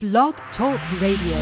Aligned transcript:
Blog 0.00 0.36
Talk 0.56 0.78
Radio. 1.02 1.38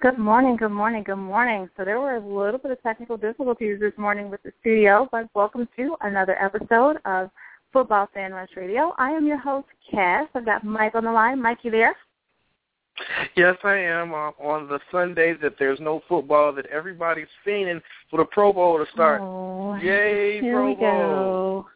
Good 0.00 0.16
morning, 0.16 0.56
good 0.56 0.68
morning, 0.68 1.02
good 1.02 1.16
morning. 1.16 1.68
So 1.76 1.84
there 1.84 1.98
were 1.98 2.14
a 2.14 2.20
little 2.20 2.58
bit 2.60 2.70
of 2.70 2.80
technical 2.84 3.16
difficulties 3.16 3.80
this 3.80 3.94
morning 3.98 4.30
with 4.30 4.40
the 4.44 4.52
studio, 4.60 5.08
but 5.10 5.26
welcome 5.34 5.68
to 5.74 5.96
another 6.02 6.40
episode 6.40 6.98
of 7.04 7.30
Football 7.72 8.08
Fan 8.12 8.32
Rush 8.32 8.50
Radio. 8.56 8.94
I 8.98 9.10
am 9.10 9.26
your 9.26 9.38
host, 9.38 9.66
Cass. 9.90 10.28
I've 10.34 10.44
got 10.44 10.64
Mike 10.64 10.94
on 10.94 11.04
the 11.04 11.12
line. 11.12 11.40
Mike, 11.40 11.58
you 11.62 11.70
there? 11.70 11.96
Yes, 13.36 13.56
I 13.64 13.76
am. 13.76 14.12
Uh, 14.12 14.30
on 14.38 14.68
the 14.68 14.78
Sunday 14.90 15.34
that 15.42 15.54
there's 15.58 15.80
no 15.80 16.02
football, 16.08 16.52
that 16.52 16.66
everybody's 16.66 17.28
fiending 17.46 17.80
for 18.10 18.18
the 18.18 18.24
Pro 18.24 18.52
Bowl 18.52 18.78
to 18.78 18.90
start. 18.92 19.20
Oh, 19.22 19.76
Yay, 19.76 20.40
here 20.40 20.54
Pro 20.54 20.66
we 20.66 20.74
Bowl! 20.74 21.66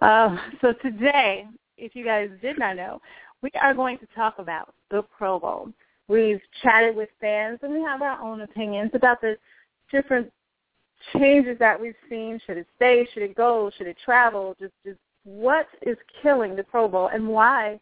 go. 0.00 0.06
Uh, 0.06 0.36
so 0.60 0.72
today, 0.82 1.46
if 1.78 1.96
you 1.96 2.04
guys 2.04 2.28
did 2.42 2.58
not 2.58 2.76
know, 2.76 3.00
we 3.40 3.50
are 3.60 3.74
going 3.74 3.98
to 3.98 4.06
talk 4.14 4.38
about 4.38 4.74
the 4.90 5.02
Pro 5.16 5.38
Bowl. 5.38 5.70
We've 6.08 6.40
chatted 6.62 6.94
with 6.94 7.08
fans, 7.20 7.60
and 7.62 7.72
we 7.72 7.80
have 7.80 8.02
our 8.02 8.20
own 8.20 8.42
opinions 8.42 8.90
about 8.92 9.20
the 9.22 9.36
different 9.90 10.30
changes 11.14 11.58
that 11.58 11.80
we've 11.80 11.94
seen. 12.10 12.38
Should 12.46 12.58
it 12.58 12.66
stay? 12.76 13.08
Should 13.14 13.22
it 13.22 13.34
go? 13.34 13.70
Should 13.76 13.86
it 13.86 13.96
travel? 14.04 14.54
Just, 14.60 14.74
just 14.84 14.98
what 15.24 15.66
is 15.82 15.96
killing 16.22 16.56
the 16.56 16.62
Pro 16.64 16.88
Bowl, 16.88 17.08
and 17.12 17.26
why 17.28 17.78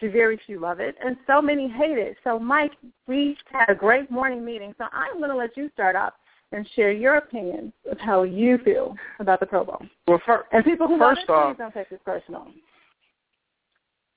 do 0.00 0.10
very 0.10 0.38
few 0.46 0.60
love 0.60 0.78
it, 0.80 0.94
and 1.04 1.16
so 1.26 1.40
many 1.40 1.68
hate 1.68 1.98
it. 1.98 2.16
So, 2.24 2.38
Mike, 2.38 2.72
we 3.06 3.36
had 3.50 3.70
a 3.70 3.74
great 3.74 4.10
morning 4.10 4.44
meeting, 4.44 4.74
so 4.76 4.84
I'm 4.92 5.18
going 5.18 5.30
to 5.30 5.36
let 5.36 5.56
you 5.56 5.70
start 5.72 5.96
off 5.96 6.12
and 6.52 6.68
share 6.76 6.92
your 6.92 7.16
opinion 7.16 7.72
of 7.90 7.98
how 7.98 8.22
you 8.22 8.58
feel 8.58 8.94
about 9.20 9.40
the 9.40 9.46
Pro 9.46 9.64
Bowl. 9.64 9.80
Well, 10.06 10.20
fir- 10.26 10.44
And 10.52 10.64
people 10.64 10.86
who 10.86 10.98
love 10.98 11.16
First 11.16 11.28
it, 11.28 11.32
off- 11.32 11.56
don't 11.58 11.72
take 11.74 11.88
this 11.90 11.98
personal. 12.04 12.46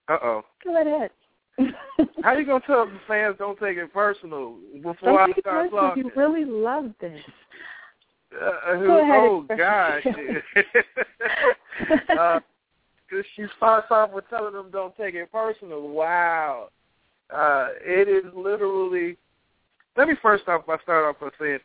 uh-oh. 0.09 0.43
Go 0.63 0.81
ahead. 0.81 1.11
How 2.23 2.29
are 2.29 2.39
you 2.39 2.45
gonna 2.45 2.63
tell 2.65 2.85
the 2.85 2.99
fans 3.07 3.35
don't 3.37 3.59
take 3.59 3.77
it 3.77 3.93
personal 3.93 4.55
before 4.75 4.95
Don't 5.03 5.19
I 5.19 5.25
take 5.27 5.37
it 5.39 5.41
start 5.41 5.65
personal. 5.69 5.87
talking? 5.89 6.03
You 6.05 6.11
really 6.15 6.45
love 6.45 6.91
this. 7.01 7.19
Uh, 8.33 8.77
who- 8.77 8.87
Go 8.87 9.01
ahead, 9.01 9.19
oh 9.19 9.45
gosh. 9.57 10.05
uh, 12.19 12.39
she 13.35 13.45
starts 13.57 13.87
off 13.89 14.11
with 14.11 14.29
telling 14.29 14.53
them 14.53 14.69
don't 14.71 14.95
take 14.97 15.15
it 15.15 15.31
personal. 15.31 15.89
Wow. 15.89 16.69
Uh, 17.33 17.69
it 17.81 18.07
is 18.07 18.31
literally. 18.35 19.17
Let 19.97 20.07
me 20.07 20.15
first 20.21 20.47
off, 20.47 20.69
I 20.69 20.77
start 20.83 21.05
off 21.05 21.19
by 21.19 21.29
saying 21.39 21.59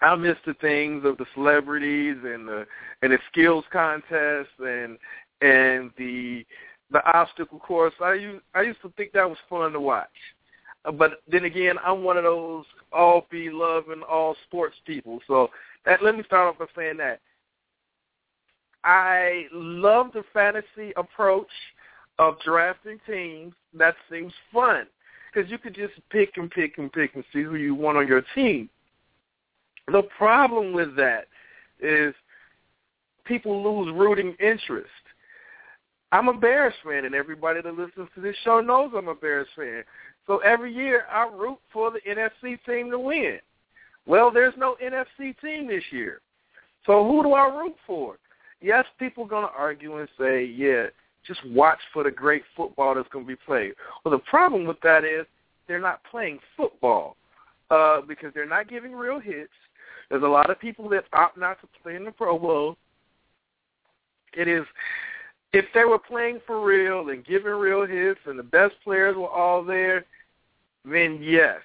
I 0.00 0.14
miss 0.16 0.36
the 0.46 0.54
things 0.54 1.04
of 1.04 1.16
the 1.18 1.26
celebrities 1.34 2.16
and 2.24 2.46
the 2.46 2.66
and 3.02 3.12
the 3.12 3.18
skills 3.30 3.64
contests 3.72 4.48
and 4.58 4.98
and 5.40 5.90
the 5.96 6.44
the 6.90 7.04
obstacle 7.12 7.58
course. 7.58 7.94
I 8.02 8.14
used 8.14 8.42
I 8.54 8.62
used 8.62 8.82
to 8.82 8.92
think 8.96 9.12
that 9.12 9.28
was 9.28 9.38
fun 9.48 9.72
to 9.72 9.80
watch. 9.80 10.08
But 10.84 11.22
then 11.30 11.44
again, 11.44 11.76
I'm 11.84 12.02
one 12.04 12.16
of 12.16 12.24
those 12.24 12.64
all 12.92 13.26
be 13.30 13.50
loving 13.50 14.02
all 14.08 14.36
sports 14.46 14.76
people. 14.86 15.20
So 15.26 15.50
that 15.86 16.02
let 16.02 16.16
me 16.16 16.22
start 16.24 16.48
off 16.48 16.58
by 16.58 16.66
saying 16.76 16.98
that 16.98 17.20
I 18.84 19.46
love 19.52 20.10
the 20.12 20.24
fantasy 20.32 20.92
approach 20.96 21.48
of 22.18 22.38
drafting 22.44 23.00
teams. 23.06 23.54
That 23.72 23.94
seems 24.10 24.32
fun 24.52 24.86
because 25.32 25.50
you 25.50 25.58
could 25.58 25.74
just 25.74 25.94
pick 26.10 26.36
and 26.36 26.50
pick 26.50 26.78
and 26.78 26.92
pick 26.92 27.14
and 27.14 27.24
see 27.32 27.42
who 27.42 27.56
you 27.56 27.74
want 27.74 27.98
on 27.98 28.06
your 28.06 28.22
team. 28.34 28.68
The 29.90 30.02
problem 30.16 30.72
with 30.72 30.96
that 30.96 31.26
is 31.80 32.14
people 33.24 33.62
lose 33.62 33.92
rooting 33.94 34.34
interest. 34.38 34.88
I'm 36.12 36.28
a 36.28 36.34
Bears 36.34 36.74
fan, 36.84 37.06
and 37.06 37.14
everybody 37.14 37.60
that 37.60 37.76
listens 37.76 38.08
to 38.14 38.20
this 38.20 38.36
show 38.44 38.60
knows 38.60 38.92
I'm 38.96 39.08
a 39.08 39.14
Bears 39.14 39.48
fan. 39.56 39.82
So 40.26 40.38
every 40.38 40.72
year 40.72 41.04
I 41.10 41.28
root 41.28 41.58
for 41.72 41.90
the 41.90 42.00
NFC 42.08 42.58
team 42.64 42.90
to 42.90 42.98
win. 42.98 43.38
Well, 44.06 44.30
there's 44.30 44.54
no 44.56 44.76
NFC 44.82 45.38
team 45.40 45.66
this 45.66 45.84
year. 45.90 46.20
So 46.86 47.06
who 47.06 47.22
do 47.22 47.32
I 47.32 47.48
root 47.48 47.74
for? 47.86 48.16
Yes, 48.60 48.84
people 48.98 49.24
are 49.24 49.28
going 49.28 49.46
to 49.46 49.54
argue 49.56 49.98
and 49.98 50.08
say, 50.18 50.44
yeah, 50.44 50.86
just 51.26 51.40
watch 51.46 51.78
for 51.92 52.04
the 52.04 52.10
great 52.10 52.42
football 52.56 52.94
that's 52.94 53.08
going 53.08 53.24
to 53.24 53.28
be 53.28 53.36
played. 53.36 53.74
Well, 54.04 54.12
the 54.12 54.22
problem 54.30 54.66
with 54.66 54.80
that 54.82 55.04
is 55.04 55.26
they're 55.66 55.80
not 55.80 56.00
playing 56.10 56.38
football 56.56 57.16
uh, 57.70 58.02
because 58.02 58.32
they're 58.34 58.48
not 58.48 58.68
giving 58.68 58.92
real 58.92 59.20
hits. 59.20 59.52
There's 60.10 60.22
a 60.22 60.26
lot 60.26 60.50
of 60.50 60.60
people 60.60 60.88
that 60.90 61.04
opt 61.12 61.38
not 61.38 61.60
to 61.60 61.68
play 61.82 61.96
in 61.96 62.04
the 62.04 62.10
Pro 62.10 62.38
Bowl. 62.38 62.76
It 64.34 64.48
is 64.48 64.64
if 65.52 65.64
they 65.72 65.84
were 65.84 65.98
playing 65.98 66.40
for 66.46 66.64
real 66.64 67.08
and 67.10 67.24
giving 67.24 67.52
real 67.52 67.86
hits 67.86 68.20
and 68.26 68.38
the 68.38 68.42
best 68.42 68.74
players 68.82 69.16
were 69.16 69.28
all 69.28 69.64
there, 69.64 70.04
then 70.84 71.18
yes, 71.22 71.60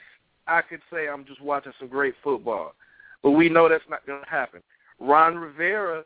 I 0.48 0.62
could 0.62 0.82
say 0.92 1.08
I'm 1.08 1.26
just 1.26 1.42
watching 1.42 1.74
some 1.80 1.88
great 1.88 2.16
football. 2.24 2.74
But 3.22 3.32
we 3.32 3.50
know 3.50 3.68
that's 3.68 3.84
not 3.90 4.06
going 4.06 4.24
to 4.24 4.30
happen. 4.30 4.62
Ron 5.00 5.38
Rivera, 5.38 6.04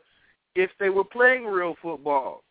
if 0.54 0.70
they 0.78 0.90
were 0.90 1.04
playing 1.04 1.44
real 1.44 1.76
football, 1.80 2.42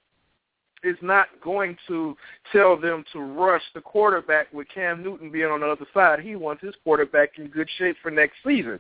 is 0.84 0.98
not 1.02 1.28
going 1.42 1.78
to 1.88 2.16
tell 2.52 2.80
them 2.80 3.04
to 3.14 3.20
rush 3.20 3.62
the 3.74 3.82
quarterback 3.82 4.52
with 4.54 4.68
Cam 4.74 5.02
Newton 5.02 5.32
being 5.32 5.46
on 5.46 5.62
the 5.62 5.68
other 5.68 5.86
side. 5.94 6.20
He 6.20 6.36
wants 6.36 6.62
his 6.62 6.76
quarterback 6.84 7.38
in 7.38 7.48
good 7.48 7.70
shape 7.78 7.96
for 8.02 8.12
next 8.12 8.36
season. 8.46 8.80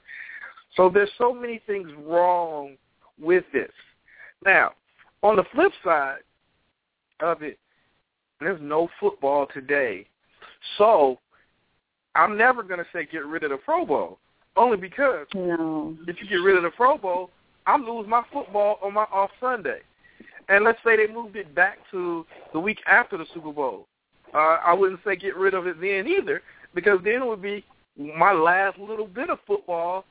So 0.76 0.90
there's 0.90 1.12
so 1.18 1.34
many 1.34 1.62
things 1.66 1.90
wrong 2.06 2.76
with 3.20 3.46
this. 3.54 3.72
Now, 4.46 4.72
on 5.22 5.38
the 5.38 5.46
flip 5.54 5.72
side 5.84 6.20
of 7.22 7.42
it, 7.42 7.58
there's 8.40 8.60
no 8.62 8.90
football 9.00 9.48
today. 9.54 10.06
So 10.78 11.20
I'm 12.16 12.38
never 12.38 12.64
going 12.64 12.80
to 12.80 12.86
say 12.94 13.08
get 13.12 13.26
rid 13.26 13.44
of 13.44 13.52
the 13.52 13.58
Pro 13.58 13.86
Bowl, 13.86 14.20
only 14.56 14.78
because 14.78 15.28
No. 15.34 15.96
if 16.08 16.22
you 16.22 16.28
get 16.28 16.36
rid 16.36 16.58
of 16.58 16.64
the 16.64 16.70
Pro 16.72 16.98
Bowl, 16.98 17.30
I'm 17.66 17.86
lose 17.86 18.08
my 18.08 18.24
football 18.32 18.78
on 18.84 18.94
my 18.94 19.06
off 19.12 19.32
Sunday. 19.40 19.80
And 20.50 20.64
let's 20.64 20.80
say 20.86 20.98
they 20.98 21.12
moved 21.12 21.36
it 21.36 21.56
back 21.56 21.78
to 21.92 22.26
the 22.52 22.60
week 22.60 22.80
after 22.86 23.18
the 23.18 23.26
Super 23.34 23.52
Bowl. 23.52 23.88
Uh, 24.34 24.58
I 24.66 24.74
wouldn't 24.74 25.00
say 25.06 25.16
get 25.16 25.36
rid 25.38 25.54
of 25.54 25.68
it 25.68 25.80
then 25.80 26.08
either, 26.08 26.42
because 26.74 27.00
then 27.04 27.22
it 27.22 27.26
would 27.26 27.42
be 27.42 27.64
my 27.98 28.32
last 28.32 28.78
little 28.80 29.08
bit 29.08 29.30
of 29.30 29.40
football 29.48 30.06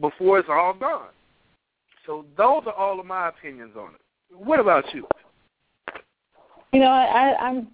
before 0.00 0.38
it's 0.38 0.48
all 0.50 0.74
gone. 0.74 1.08
So 2.04 2.24
those 2.36 2.62
are 2.66 2.72
all 2.72 3.00
of 3.00 3.06
my 3.06 3.28
opinions 3.28 3.72
on 3.76 3.94
it. 3.94 4.00
What 4.36 4.60
about 4.60 4.84
you? 4.94 5.06
You 6.72 6.80
know, 6.80 6.90
I, 6.90 7.04
I, 7.04 7.36
I'm 7.46 7.68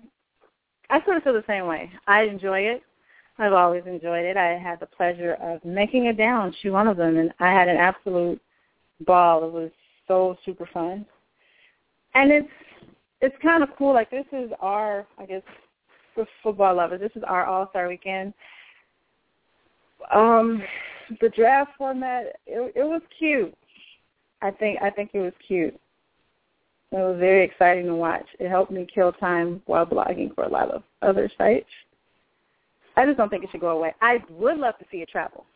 I 0.91 1.05
sort 1.05 1.17
of 1.17 1.23
feel 1.23 1.33
the 1.33 1.45
same 1.47 1.67
way. 1.67 1.91
I 2.07 2.23
enjoy 2.23 2.61
it. 2.61 2.83
I've 3.39 3.53
always 3.53 3.83
enjoyed 3.87 4.25
it. 4.25 4.37
I 4.37 4.59
had 4.59 4.81
the 4.81 4.87
pleasure 4.87 5.35
of 5.35 5.65
making 5.65 6.07
it 6.07 6.17
down, 6.17 6.55
shoot 6.61 6.73
one 6.73 6.87
of 6.87 6.97
them, 6.97 7.17
and 7.17 7.33
I 7.41 7.53
had 7.53 7.69
an 7.69 7.77
absolute 7.77 8.41
ball. 9.01 9.45
It 9.45 9.53
was 9.53 9.71
so 10.07 10.37
super 10.45 10.69
fun, 10.73 11.05
and 12.15 12.31
it's 12.31 12.49
it's 13.21 13.35
kind 13.43 13.63
of 13.63 13.71
cool. 13.77 13.93
Like 13.93 14.11
this 14.11 14.27
is 14.33 14.51
our, 14.61 15.07
I 15.19 15.27
guess, 15.27 15.43
for 16.15 16.27
football 16.43 16.77
lovers, 16.77 17.01
this 17.01 17.11
is 17.17 17.25
our 17.27 17.45
All 17.45 17.69
Star 17.71 17.89
weekend. 17.89 18.35
Um, 20.15 20.63
the 21.21 21.31
draft 21.31 21.73
format, 21.77 22.37
it, 22.47 22.73
it 22.77 22.85
was 22.85 23.03
cute. 23.19 23.55
I 24.43 24.51
think 24.51 24.81
I 24.81 24.91
think 24.91 25.11
it 25.13 25.21
was 25.21 25.33
cute. 25.47 25.75
It 26.93 26.97
was 26.97 27.17
very 27.19 27.45
exciting 27.45 27.87
to 27.87 27.95
watch. 27.97 28.27
It 28.39 28.49
helped 28.49 28.71
me 28.71 28.87
kill 28.93 29.13
time 29.13 29.61
while 29.67 29.87
blogging 29.87 30.33
for 30.35 30.45
a 30.45 30.49
lot 30.49 30.71
of 30.71 30.85
other 31.03 31.29
sites. 31.37 31.67
I 32.97 33.05
just 33.05 33.17
don't 33.17 33.29
think 33.29 33.45
it 33.45 33.51
should 33.51 33.61
go 33.61 33.71
away. 33.71 33.95
I 34.01 34.19
would 34.31 34.59
love 34.59 34.79
to 34.79 34.85
see 34.91 34.99
it 34.99 35.09
travel. 35.09 35.47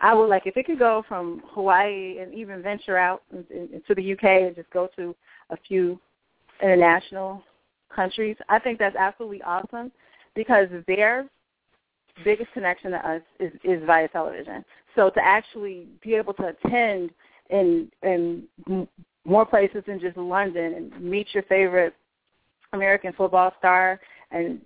I 0.00 0.14
would 0.14 0.26
like 0.26 0.46
if 0.46 0.56
it 0.56 0.66
could 0.66 0.78
go 0.78 1.04
from 1.08 1.42
Hawaii 1.52 2.18
and 2.18 2.32
even 2.32 2.62
venture 2.62 2.96
out 2.96 3.22
in- 3.32 3.46
in- 3.50 3.74
into 3.74 3.94
the 3.94 4.02
UK 4.02 4.46
and 4.46 4.56
just 4.56 4.70
go 4.70 4.86
to 4.96 5.14
a 5.50 5.56
few 5.56 6.00
international 6.62 7.42
countries. 7.90 8.36
I 8.48 8.58
think 8.58 8.78
that's 8.78 8.96
absolutely 8.96 9.42
awesome 9.42 9.92
because 10.34 10.68
their 10.86 11.28
biggest 12.24 12.52
connection 12.52 12.92
to 12.92 13.08
us 13.08 13.22
is, 13.38 13.52
is 13.64 13.82
via 13.84 14.08
television. 14.08 14.64
So 14.94 15.10
to 15.10 15.24
actually 15.24 15.88
be 16.02 16.14
able 16.14 16.34
to 16.34 16.48
attend 16.48 17.10
in 17.50 17.90
in 18.02 18.48
more 19.24 19.44
places 19.44 19.82
than 19.86 20.00
just 20.00 20.16
London 20.16 20.74
and 20.74 21.00
meet 21.02 21.28
your 21.34 21.42
favorite 21.44 21.94
American 22.72 23.12
football 23.12 23.52
star 23.58 24.00
and 24.30 24.60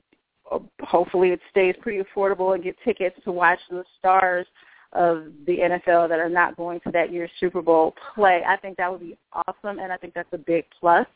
hopefully 0.82 1.30
it 1.30 1.40
stays 1.50 1.74
pretty 1.80 2.02
affordable 2.02 2.54
and 2.54 2.62
get 2.62 2.76
tickets 2.84 3.16
to 3.24 3.32
watch 3.32 3.58
the 3.70 3.84
stars 3.98 4.46
of 4.92 5.24
the 5.46 5.58
NFL 5.58 6.08
that 6.08 6.20
are 6.20 6.28
not 6.28 6.56
going 6.56 6.80
to 6.80 6.90
that 6.92 7.12
year's 7.12 7.30
Super 7.40 7.62
Bowl 7.62 7.94
play. 8.14 8.42
I 8.46 8.56
think 8.56 8.76
that 8.76 8.90
would 8.90 9.00
be 9.00 9.16
awesome 9.32 9.78
and 9.78 9.92
I 9.92 9.96
think 9.96 10.14
that's 10.14 10.32
a 10.32 10.38
big 10.38 10.64
plus 10.78 11.06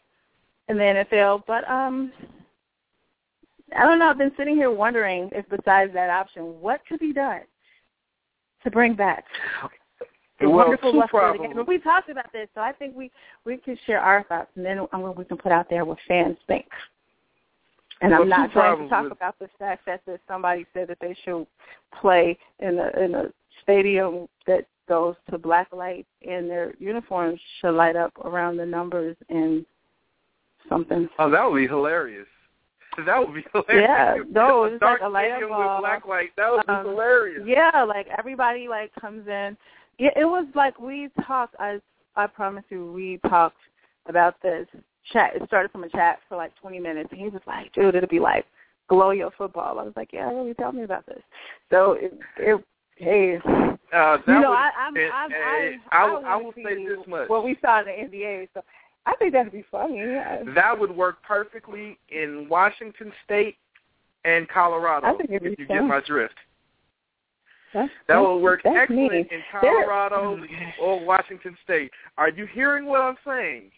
in 0.69 0.77
the 0.77 1.05
NFL. 1.13 1.43
But 1.47 1.69
um 1.71 2.13
I 3.77 3.85
don't 3.85 3.99
know. 3.99 4.09
I've 4.09 4.19
been 4.19 4.33
sitting 4.37 4.57
here 4.57 4.71
wondering 4.71 5.29
if 5.33 5.47
besides 5.49 5.93
that 5.93 6.11
option, 6.11 6.61
what 6.61 6.81
could 6.89 7.01
be 7.01 7.13
done 7.13 7.43
to 8.65 8.71
bring 8.71 8.95
back 8.95 9.25
the 10.41 10.49
well, 10.49 10.67
wonderful 10.67 10.97
luster 10.97 11.21
of 11.21 11.37
the 11.37 11.43
game. 11.43 11.57
But 11.57 11.69
we 11.69 11.79
talked 11.79 12.11
about 12.11 12.33
this, 12.33 12.49
so 12.55 12.61
I 12.61 12.73
think 12.73 12.97
we 12.97 13.11
we 13.45 13.57
can 13.57 13.79
share 13.87 14.01
our 14.01 14.25
thoughts, 14.25 14.51
and 14.57 14.65
then 14.65 14.81
um, 14.93 15.15
we 15.17 15.25
can 15.25 15.37
put 15.37 15.53
out 15.53 15.69
there 15.69 15.85
what 15.85 15.99
fans 16.07 16.37
think. 16.47 16.67
And 18.00 18.15
I'm 18.15 18.29
not 18.29 18.53
trying 18.53 18.79
to 18.79 18.89
talk 18.89 19.05
with- 19.05 19.12
about 19.12 19.39
the 19.39 19.49
fact 19.59 19.87
that 19.87 20.03
somebody 20.29 20.67
said 20.73 20.89
that 20.89 20.99
they 21.00 21.15
should 21.25 21.47
play 22.00 22.39
in 22.61 22.79
a 22.79 22.91
in 23.03 23.15
a 23.15 23.33
stadium 23.62 24.29
that 24.47 24.67
goes 24.89 25.17
to 25.31 25.39
black 25.39 25.73
light, 25.73 26.06
and 26.27 26.49
their 26.49 26.75
uniforms 26.79 27.41
should 27.61 27.75
light 27.75 27.97
up 27.97 28.12
around 28.25 28.56
the 28.56 28.67
numbers 28.67 29.17
and 29.29 29.67
something. 30.69 31.09
Oh, 31.19 31.31
that 31.31 31.45
would 31.50 31.59
be 31.59 31.67
hilarious. 31.67 32.27
That 33.05 33.19
would 33.19 33.35
be 33.35 33.45
hilarious. 33.53 33.89
Yeah, 33.89 34.17
no, 34.31 34.65
it's 34.65 34.83
like 34.83 35.01
a 35.03 35.09
light 35.09 35.31
stadium 35.33 35.53
up, 35.53 35.59
with 35.59 35.81
black 35.81 36.06
light. 36.06 36.31
That 36.37 36.51
would 36.51 36.67
be 36.67 36.73
um, 36.73 36.87
hilarious. 36.87 37.43
Yeah, 37.47 37.85
like 37.85 38.06
everybody 38.17 38.69
like 38.69 38.93
comes 38.94 39.27
in. 39.29 39.56
Yeah, 39.99 40.11
it 40.17 40.25
was 40.25 40.47
like 40.55 40.79
we 40.79 41.11
talked. 41.27 41.55
I 41.59 41.81
I 42.17 42.27
promise 42.27 42.65
you, 42.71 42.93
we 42.93 43.19
talked 43.29 43.59
about 44.06 44.41
this 44.43 44.67
chat. 45.12 45.34
It 45.34 45.43
started 45.46 45.70
from 45.72 45.84
a 45.84 45.88
chat 45.88 46.19
for 46.28 46.37
like 46.37 46.55
20 46.60 46.78
minutes, 46.81 47.08
and 47.12 47.20
he 47.20 47.28
was 47.28 47.43
like, 47.46 47.72
"Dude, 47.72 47.94
it'll 47.94 48.08
be 48.08 48.20
like 48.20 48.46
glow 48.88 49.10
your 49.10 49.31
football." 49.37 49.78
I 49.78 49.82
was 49.82 49.93
like, 49.96 50.12
"Yeah, 50.12 50.28
really, 50.31 50.55
tell 50.55 50.72
me 50.72 50.82
about 50.82 51.06
this." 51.06 51.22
So 51.70 51.93
it, 51.93 52.19
it 52.38 52.64
hey, 52.96 53.37
Uh, 53.37 53.40
that 53.93 54.22
you 54.26 54.34
know, 54.40 54.50
would, 54.50 54.56
I 54.56 54.70
I'm, 54.78 54.96
and 54.96 55.12
I, 55.12 55.26
I, 55.93 56.02
I, 56.05 56.10
will- 56.10 56.26
I 56.26 56.37
will 56.37 56.52
say 56.52 56.84
this 56.84 56.99
much. 57.06 57.28
What 57.28 57.44
we 57.44 57.56
saw 57.62 57.81
in 57.81 57.87
the 57.87 58.16
NBA, 58.16 58.49
so 58.55 58.62
I 59.06 59.14
think 59.16 59.32
that'd 59.32 59.52
be 59.52 59.64
funny. 59.70 59.99
Yeah. 59.99 60.43
that 60.55 60.78
would 60.78 60.90
work 60.94 61.22
perfectly 61.22 61.99
in 62.10 62.46
Washington 62.50 63.12
State 63.25 63.56
and 64.25 64.46
Colorado. 64.49 65.06
I 65.06 65.14
think 65.16 65.31
if 65.31 65.43
you 65.43 65.66
fun. 65.66 65.76
get 65.76 65.84
my 65.84 66.00
drift. 66.06 66.34
That's, 67.72 67.90
That 68.08 68.16
will 68.16 68.40
work 68.40 68.60
excellent 68.64 69.12
me. 69.12 69.19
in 69.31 69.43
Colorado 69.50 70.38
or 70.81 71.05
Washington 71.05 71.56
State. 71.64 71.90
Are 72.16 72.31
you 72.31 72.46
hearing 72.52 72.87
what 72.87 73.00
I'm 73.02 73.16
saying? 73.26 73.70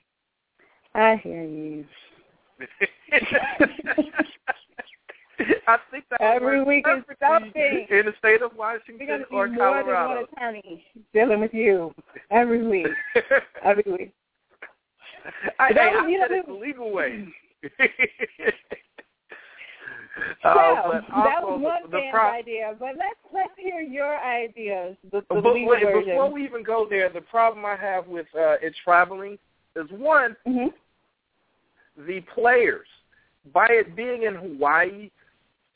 I 1.00 1.16
hear 1.16 1.42
you. 1.44 1.84
I 5.66 5.78
think 5.90 6.04
that 6.10 6.20
Every 6.20 6.62
week 6.62 6.84
is 6.86 7.02
something. 7.18 7.86
in 7.88 8.04
the 8.06 8.12
state 8.18 8.42
of 8.42 8.54
Washington 8.54 9.24
or 9.32 9.48
see 9.48 9.54
more 9.54 9.76
than 9.78 9.86
Colorado. 9.86 10.08
one 10.16 10.24
attorney 10.36 10.84
dealing 11.14 11.40
with 11.40 11.54
you 11.54 11.94
every 12.30 12.66
week. 12.66 12.86
Every 13.64 13.84
week. 13.90 14.12
I, 15.58 15.72
That 15.72 15.92
was- 15.92 16.02
I 16.04 16.08
you 16.08 16.18
know, 16.18 16.26
it 16.30 16.46
the 16.46 16.52
legal 16.52 16.92
way. 16.92 17.26
So 20.42 20.48
Uh, 20.50 20.82
but 20.86 21.04
that 21.24 21.40
was 21.42 21.60
one 21.62 21.90
man's 21.90 22.10
pro- 22.12 22.30
idea, 22.30 22.74
but 22.78 22.90
let's 22.98 23.18
let's 23.32 23.52
hear 23.56 23.80
your 23.80 24.18
ideas. 24.22 24.96
The, 25.12 25.20
the 25.30 25.40
but 25.40 25.54
legal 25.54 25.68
wait, 25.70 26.04
before 26.04 26.30
we 26.30 26.44
even 26.44 26.62
go 26.62 26.86
there, 26.88 27.08
the 27.08 27.20
problem 27.22 27.64
I 27.64 27.76
have 27.76 28.06
with 28.06 28.26
uh, 28.34 28.56
it 28.60 28.74
traveling 28.84 29.38
is 29.76 29.86
one, 29.90 30.36
hmm 30.46 30.66
the 32.06 32.20
players. 32.34 32.86
By 33.52 33.66
it 33.70 33.96
being 33.96 34.24
in 34.24 34.34
Hawaii, 34.34 35.10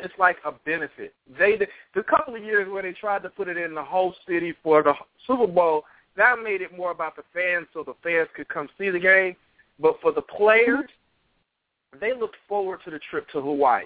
it's 0.01 0.15
like 0.19 0.37
a 0.45 0.53
benefit. 0.65 1.15
They 1.39 1.57
the 1.95 2.03
couple 2.03 2.35
of 2.35 2.43
years 2.43 2.71
where 2.71 2.83
they 2.83 2.93
tried 2.93 3.23
to 3.23 3.31
put 3.31 3.49
it 3.49 3.57
in 3.57 3.75
the 3.75 3.83
whole 3.83 4.15
city 4.29 4.55
for 4.63 4.83
the 4.83 4.95
Super 5.27 5.47
Bowl, 5.47 5.85
that 6.17 6.37
made 6.43 6.61
it 6.61 6.77
more 6.77 6.91
about 6.91 7.17
the 7.17 7.23
fans, 7.33 7.67
so 7.73 7.83
the 7.83 7.95
fans 8.03 8.29
could 8.37 8.49
come 8.49 8.69
see 8.79 8.91
the 8.91 8.99
game. 8.99 9.37
But 9.81 9.97
for 10.01 10.13
the 10.13 10.23
players, 10.23 10.89
they 12.01 12.13
looked 12.13 12.37
forward 12.49 12.81
to 12.85 12.91
the 12.91 13.01
trip 13.11 13.29
to 13.31 13.41
Hawaii. 13.41 13.85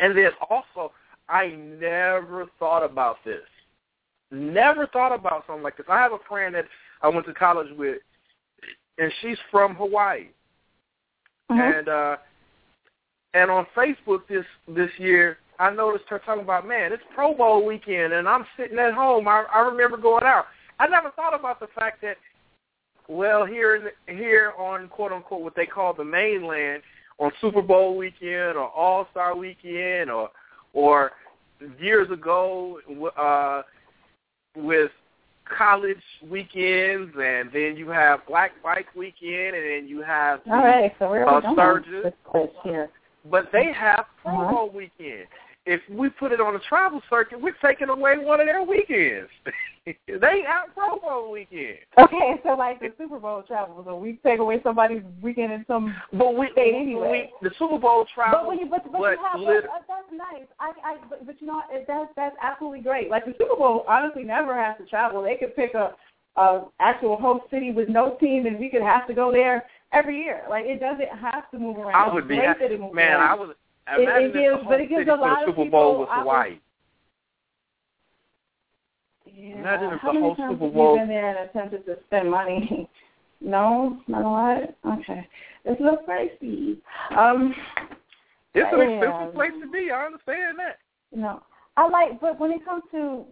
And 0.00 0.16
then 0.16 0.30
also, 0.48 0.92
I 1.28 1.48
never 1.78 2.46
thought 2.58 2.84
about 2.84 3.16
this. 3.24 3.42
Never 4.30 4.86
thought 4.86 5.14
about 5.14 5.44
something 5.46 5.62
like 5.62 5.76
this. 5.76 5.86
I 5.88 5.98
have 5.98 6.12
a 6.12 6.18
friend 6.28 6.54
that 6.54 6.64
I 7.02 7.08
went 7.08 7.26
to 7.26 7.34
college 7.34 7.68
with, 7.76 7.98
and 8.98 9.12
she's 9.20 9.38
from 9.50 9.74
Hawaii. 9.74 10.28
Mhm. 11.50 11.78
And 11.78 11.88
uh 11.88 12.16
and 13.34 13.50
on 13.50 13.66
Facebook 13.76 14.26
this 14.28 14.44
this 14.68 14.90
year, 14.98 15.38
I 15.58 15.70
noticed 15.70 16.04
her 16.08 16.18
talking 16.18 16.42
about, 16.42 16.66
man, 16.66 16.92
it's 16.92 17.02
Pro 17.14 17.34
Bowl 17.34 17.64
weekend, 17.64 18.12
and 18.12 18.28
I'm 18.28 18.44
sitting 18.56 18.78
at 18.78 18.94
home. 18.94 19.28
I, 19.28 19.44
I 19.52 19.60
remember 19.60 19.96
going 19.96 20.24
out. 20.24 20.46
I 20.78 20.86
never 20.88 21.10
thought 21.10 21.38
about 21.38 21.60
the 21.60 21.68
fact 21.78 22.02
that, 22.02 22.16
well, 23.08 23.44
here 23.46 23.76
in 24.08 24.16
here 24.16 24.52
on 24.58 24.88
quote 24.88 25.12
unquote 25.12 25.42
what 25.42 25.54
they 25.54 25.66
call 25.66 25.94
the 25.94 26.04
mainland, 26.04 26.82
on 27.18 27.30
Super 27.40 27.62
Bowl 27.62 27.96
weekend 27.96 28.56
or 28.56 28.68
All 28.68 29.06
Star 29.10 29.36
weekend 29.36 30.10
or 30.10 30.30
or 30.72 31.12
years 31.78 32.10
ago 32.10 32.80
uh, 33.18 33.62
with 34.56 34.90
college 35.44 35.96
weekends, 36.28 37.12
and 37.16 37.50
then 37.52 37.76
you 37.76 37.88
have 37.90 38.26
Black 38.26 38.52
Bike 38.62 38.86
weekend, 38.94 39.54
and 39.56 39.64
then 39.82 39.88
you 39.88 40.02
have 40.02 40.40
All 40.50 40.56
right, 40.64 40.92
so 40.98 41.08
we're 41.10 41.26
uh, 41.26 41.40
going 41.40 41.54
Sturgis. 41.54 42.04
this 42.04 42.12
quiz 42.24 42.48
here. 42.64 42.88
but 43.30 43.48
they 43.52 43.72
have 43.72 44.04
Pro 44.22 44.32
Uh-huh. 44.32 44.66
Weekend. 44.74 45.26
If 45.64 45.80
we 45.88 46.08
put 46.08 46.32
it 46.32 46.40
on 46.40 46.56
a 46.56 46.58
travel 46.60 47.00
circuit, 47.08 47.40
we're 47.40 47.54
taking 47.64 47.88
away 47.88 48.18
one 48.18 48.40
of 48.40 48.46
their 48.46 48.64
weekends. 48.64 49.30
they 49.86 50.42
have 50.46 50.74
Pro 50.74 50.98
Bowl 50.98 51.30
weekend. 51.30 51.78
Okay, 51.98 52.34
so 52.44 52.54
like 52.54 52.80
the 52.80 52.92
Super 52.98 53.20
Bowl 53.20 53.42
travel, 53.46 53.82
so 53.84 53.96
we 53.96 54.18
take 54.24 54.40
away 54.40 54.60
somebody's 54.64 55.02
weekend 55.22 55.52
in 55.52 55.64
some. 55.68 55.94
But 56.12 56.36
we, 56.36 56.48
Stay 56.52 56.72
we, 56.72 56.78
anyway. 56.78 57.30
we 57.40 57.48
the 57.48 57.54
Super 57.58 57.78
Bowl 57.78 58.06
travel. 58.12 58.40
But 58.40 58.48
when 58.48 58.58
you 58.58 58.66
but, 58.66 58.82
but 58.90 59.00
but 59.00 59.10
you 59.12 59.24
have 59.32 59.40
lit- 59.40 59.64
uh, 59.64 59.78
that's 59.86 60.12
nice. 60.12 60.48
I 60.58 60.72
I 60.84 60.96
but, 61.08 61.26
but 61.26 61.40
you 61.40 61.46
know 61.46 61.62
that's 61.86 62.10
that's 62.16 62.36
absolutely 62.42 62.80
great. 62.80 63.08
Like 63.08 63.24
the 63.24 63.34
Super 63.38 63.56
Bowl 63.56 63.84
honestly 63.88 64.24
never 64.24 64.54
has 64.60 64.76
to 64.78 64.86
travel. 64.86 65.22
They 65.22 65.36
could 65.36 65.54
pick 65.54 65.74
a 65.74 65.94
a 66.36 66.62
actual 66.80 67.16
host 67.16 67.44
city 67.50 67.72
with 67.72 67.88
no 67.88 68.16
team, 68.18 68.46
and 68.46 68.58
we 68.58 68.68
could 68.68 68.82
have 68.82 69.06
to 69.06 69.14
go 69.14 69.30
there 69.30 69.64
every 69.92 70.18
year. 70.18 70.42
Like 70.48 70.64
it 70.66 70.80
doesn't 70.80 71.18
have 71.20 71.50
to 71.50 71.58
move 71.58 71.78
around. 71.78 71.94
I 72.10 72.12
would 72.12 72.26
be 72.26 72.36
happy. 72.36 72.60
that 72.60 72.72
it 72.72 72.80
moves 72.80 72.94
man. 72.94 73.20
around. 73.20 73.30
I 73.30 73.34
was 73.34 73.56
It- 73.88 74.00
it 74.00 74.02
imagine 74.02 74.26
if 74.28 74.32
gives- 74.34 74.62
the 74.62 74.68
but 74.68 74.80
it 74.80 74.86
gives 74.88 75.00
city 75.00 75.10
a 75.10 75.14
lot 75.16 75.40
the 75.40 75.50
of 75.50 75.56
Super 75.56 75.70
Bowl 75.70 75.92
people 75.92 75.98
was 76.00 76.08
oppor- 76.08 76.18
Hawaii. 76.20 76.58
Yeah. 79.26 79.54
Imagine 79.56 79.92
if 79.94 80.00
How 80.00 80.08
the 80.08 80.14
many 80.14 80.26
whole 80.26 80.36
times 80.36 80.52
Super 80.54 80.64
have 80.66 80.74
Bowl- 80.74 80.92
you 80.94 80.98
been 81.00 81.08
there 81.08 81.28
and 81.28 81.48
attempted 81.50 81.86
to 81.86 81.98
spend 82.06 82.30
money? 82.30 82.88
no, 83.40 83.98
not 84.08 84.22
a 84.22 84.28
lot. 84.28 84.98
Okay, 85.00 85.26
it's 85.64 85.80
a 85.80 85.84
little 85.84 85.98
pricey. 86.06 86.78
Um, 87.16 87.54
It's 88.54 88.70
an 88.70 88.80
Yeah. 88.80 88.96
expensive 88.98 89.34
place 89.34 89.52
to 89.62 89.66
be. 89.70 89.90
I 89.90 90.04
understand 90.06 90.58
that. 90.58 90.78
no, 91.12 91.42
I 91.78 91.88
like, 91.88 92.20
but 92.20 92.38
when 92.38 92.52
it 92.52 92.62
comes 92.64 92.82
to 92.90 93.24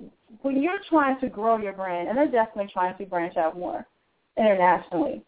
when 0.42 0.62
you're 0.62 0.78
trying 0.88 1.18
to 1.20 1.28
grow 1.28 1.58
your 1.58 1.74
brand, 1.74 2.08
and 2.08 2.16
they're 2.16 2.26
definitely 2.26 2.72
trying 2.72 2.96
to 2.96 3.04
branch 3.04 3.36
out 3.36 3.58
more 3.58 3.86
internationally, 4.38 5.22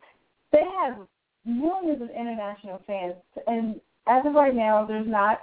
they 0.50 0.64
have 0.64 1.06
millions 1.44 2.00
of 2.00 2.08
international 2.10 2.78
fans, 2.86 3.14
and 3.46 3.78
as 4.06 4.26
of 4.26 4.34
right 4.34 4.54
now, 4.54 4.84
there's 4.84 5.06
not 5.06 5.42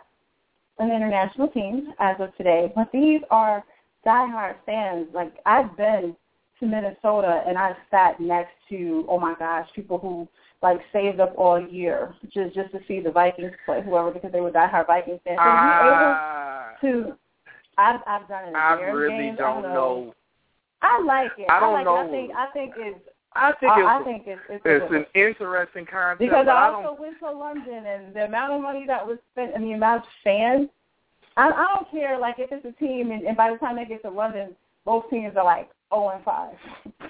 an 0.79 0.91
international 0.91 1.47
team 1.49 1.93
as 1.99 2.15
of 2.19 2.35
today, 2.37 2.71
but 2.75 2.89
these 2.91 3.21
are 3.29 3.63
diehard 4.05 4.55
fans. 4.65 5.07
Like 5.13 5.33
I've 5.45 5.75
been 5.77 6.15
to 6.59 6.65
Minnesota 6.65 7.43
and 7.47 7.57
I've 7.57 7.75
sat 7.89 8.19
next 8.19 8.51
to 8.69 9.05
oh 9.09 9.19
my 9.19 9.35
gosh, 9.37 9.67
people 9.75 9.97
who 9.97 10.27
like 10.61 10.79
saved 10.91 11.19
up 11.19 11.33
all 11.37 11.59
year 11.59 12.13
just 12.33 12.53
just 12.53 12.71
to 12.71 12.79
see 12.87 12.99
the 12.99 13.11
Vikings 13.11 13.51
play, 13.65 13.81
whoever 13.81 14.11
because 14.11 14.31
they 14.31 14.41
were 14.41 14.51
diehard 14.51 14.87
Vikings 14.87 15.19
fans. 15.23 15.37
So 15.37 15.43
Ah, 15.43 16.71
able 16.81 17.05
to 17.05 17.17
I've 17.77 18.01
I've 18.07 18.27
done 18.27 18.49
it. 18.49 18.55
I 18.55 18.73
really 18.81 19.25
games, 19.25 19.37
don't 19.37 19.65
I 19.65 19.73
know. 19.73 20.13
I 20.81 21.01
like 21.03 21.31
it. 21.37 21.47
I 21.49 21.59
don't 21.59 21.73
like 21.73 21.85
know. 21.85 22.01
It. 22.01 22.07
I 22.07 22.11
think 22.11 22.31
I 22.35 22.45
think 22.51 22.73
it's 22.77 22.99
I 23.39 23.51
think 23.59 23.71
it's 23.77 23.87
I 23.87 24.03
think 24.03 24.23
it's 24.27 24.41
it's, 24.49 24.61
it's 24.65 24.93
an 24.93 25.05
interesting 25.15 25.85
concept. 25.85 26.19
because 26.19 26.47
I 26.47 26.51
I 26.51 26.69
also 26.73 26.89
don't. 26.89 26.99
went 26.99 27.19
to 27.19 27.31
London 27.31 27.85
and 27.85 28.13
the 28.13 28.25
amount 28.25 28.53
of 28.53 28.61
money 28.61 28.85
that 28.87 29.05
was 29.05 29.17
spent 29.31 29.53
and 29.55 29.63
the 29.63 29.71
amount 29.73 30.03
of 30.03 30.09
fans. 30.23 30.69
I, 31.37 31.49
I 31.49 31.67
don't 31.75 31.89
care 31.91 32.19
like 32.19 32.35
if 32.37 32.51
it's 32.51 32.65
a 32.65 32.71
team 32.83 33.11
and, 33.11 33.23
and 33.23 33.37
by 33.37 33.51
the 33.51 33.57
time 33.57 33.75
they 33.77 33.85
get 33.85 34.01
to 34.03 34.09
London, 34.09 34.55
both 34.85 35.09
teams 35.09 35.35
are 35.37 35.45
like 35.45 35.69
zero 35.93 36.09
and 36.09 36.23
five. 36.23 36.53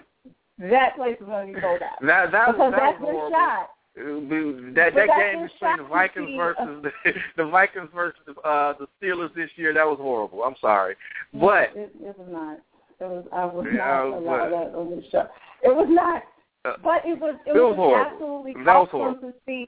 that 0.60 0.96
place 0.96 1.18
is 1.20 1.26
going 1.26 1.48
to 1.48 1.54
be 1.54 1.62
sold 1.62 1.82
out 1.82 2.00
That 2.02 2.32
that 2.32 2.48
because 2.48 2.60
was 2.60 2.72
that 2.72 2.80
that's 2.80 3.02
was 3.02 3.32
the 3.32 3.36
shot. 3.36 3.70
Uh, 3.98 4.74
That 4.76 4.94
that 4.96 5.08
game 5.18 5.48
between 5.48 5.78
the 5.78 5.84
Vikings 5.90 6.30
versus 6.38 6.84
the, 6.84 7.12
the 7.38 7.50
Vikings 7.50 7.90
versus 7.94 8.22
uh, 8.46 8.74
the 8.80 8.88
Steelers 9.02 9.34
this 9.34 9.50
year, 9.56 9.74
that 9.74 9.86
was 9.86 9.98
horrible. 10.00 10.44
I'm 10.44 10.56
sorry, 10.62 10.96
but 11.34 11.72
it, 11.76 11.92
it 12.02 12.16
was 12.18 12.28
not. 12.30 12.60
It 13.02 13.10
was 13.10 13.26
I 13.34 13.46
was 13.46 13.66
Yeah, 13.72 13.78
not 13.78 14.18
allowed 14.18 14.50
that 14.52 14.76
on 14.78 14.90
the 14.92 15.04
show. 15.12 15.28
It 15.64 15.76
was 15.76 15.88
not. 15.90 16.24
uh, 16.66 16.78
But 16.84 17.06
it 17.06 17.20
was 17.20 17.36
it, 17.46 17.56
It 17.56 17.62
was 17.62 17.76
was, 17.78 18.06
absolutely 18.12 18.54
That 18.66 18.76
awesome 18.76 19.00
horrible. 19.00 19.32
to 19.32 19.34
see. 19.46 19.66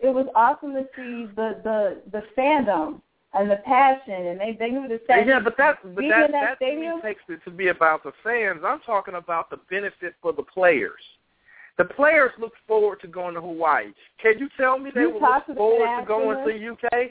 It 0.00 0.08
was 0.14 0.26
awesome 0.34 0.72
to 0.74 0.84
see 0.96 1.26
the 1.34 1.60
the 1.62 2.02
the 2.10 2.22
fandom 2.36 3.00
and 3.32 3.50
the 3.50 3.56
passion, 3.64 4.26
and 4.28 4.40
they 4.40 4.52
they 4.58 4.70
knew 4.70 4.86
the 4.88 5.00
set. 5.06 5.26
yeah, 5.26 5.40
but 5.40 5.56
that 5.56 5.78
but 5.82 5.96
being 5.96 6.10
that 6.10 6.30
that 6.32 6.58
that 6.58 6.58
to 6.60 6.64
me 6.66 6.72
stadium- 6.72 7.00
takes 7.02 7.22
it 7.28 7.40
to 7.44 7.50
be 7.50 7.68
about 7.68 8.02
the 8.02 8.12
fans. 8.22 8.60
I'm 8.64 8.80
talking 8.80 9.14
about 9.14 9.50
the 9.50 9.58
benefit 9.70 10.14
for 10.20 10.32
the 10.32 10.42
players. 10.42 11.00
The 11.76 11.84
players 11.84 12.30
look 12.38 12.52
forward 12.68 13.00
to 13.00 13.08
going 13.08 13.34
to 13.34 13.40
Hawaii. 13.40 13.92
Can 14.22 14.38
you 14.38 14.48
tell 14.56 14.78
me 14.78 14.90
they 14.94 15.00
You 15.02 15.18
talk 15.18 15.48
look 15.48 15.56
forward 15.56 16.00
to 16.00 16.06
going 16.06 16.46
to 16.46 16.72
UK? 16.72 17.10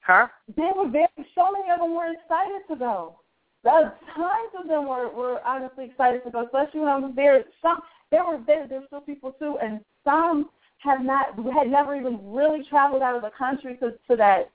Huh? 0.00 0.26
They 0.56 0.70
were 0.74 0.88
very. 0.88 1.06
So 1.34 1.52
many 1.52 1.70
of 1.70 1.80
them 1.80 1.94
were 1.94 2.10
excited 2.12 2.62
to 2.68 2.76
go. 2.76 3.20
The 3.64 3.92
tons 4.14 4.52
of 4.58 4.68
them 4.68 4.86
were 4.88 5.08
were 5.08 5.40
honestly 5.44 5.86
excited 5.86 6.24
to 6.24 6.30
go, 6.30 6.44
especially 6.44 6.80
when 6.80 6.88
I 6.88 6.98
was 6.98 7.12
there. 7.16 7.44
Some 7.60 7.80
there 8.10 8.24
were 8.24 8.40
there 8.46 8.66
there 8.68 8.80
were 8.80 8.86
still 8.86 9.00
people 9.00 9.32
too, 9.32 9.58
and 9.60 9.80
some 10.04 10.50
have 10.78 11.02
not 11.02 11.34
had 11.52 11.68
never 11.68 11.96
even 11.96 12.20
really 12.32 12.64
traveled 12.68 13.02
out 13.02 13.16
of 13.16 13.22
the 13.22 13.30
country 13.36 13.76
to 13.78 13.92
to 14.08 14.16
that 14.16 14.50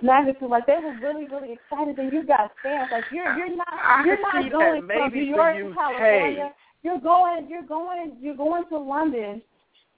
magnitude. 0.00 0.48
Like 0.48 0.66
they 0.66 0.78
were 0.82 0.96
really 1.00 1.26
really 1.26 1.52
excited, 1.52 1.98
and 1.98 2.12
you 2.12 2.24
got 2.24 2.52
fans. 2.62 2.88
Like 2.92 3.04
you're 3.12 3.36
you're 3.36 3.54
not 3.56 3.66
I 3.68 4.04
you're 4.04 4.20
not 4.20 4.50
going 4.50 4.86
from 4.86 5.12
New 5.12 5.22
York 5.22 5.56
to 5.56 5.74
California. 5.74 6.54
You're 6.82 7.00
going 7.00 7.48
you're 7.48 7.66
going 7.66 8.16
you're 8.20 8.36
going 8.36 8.64
to 8.68 8.78
London 8.78 9.42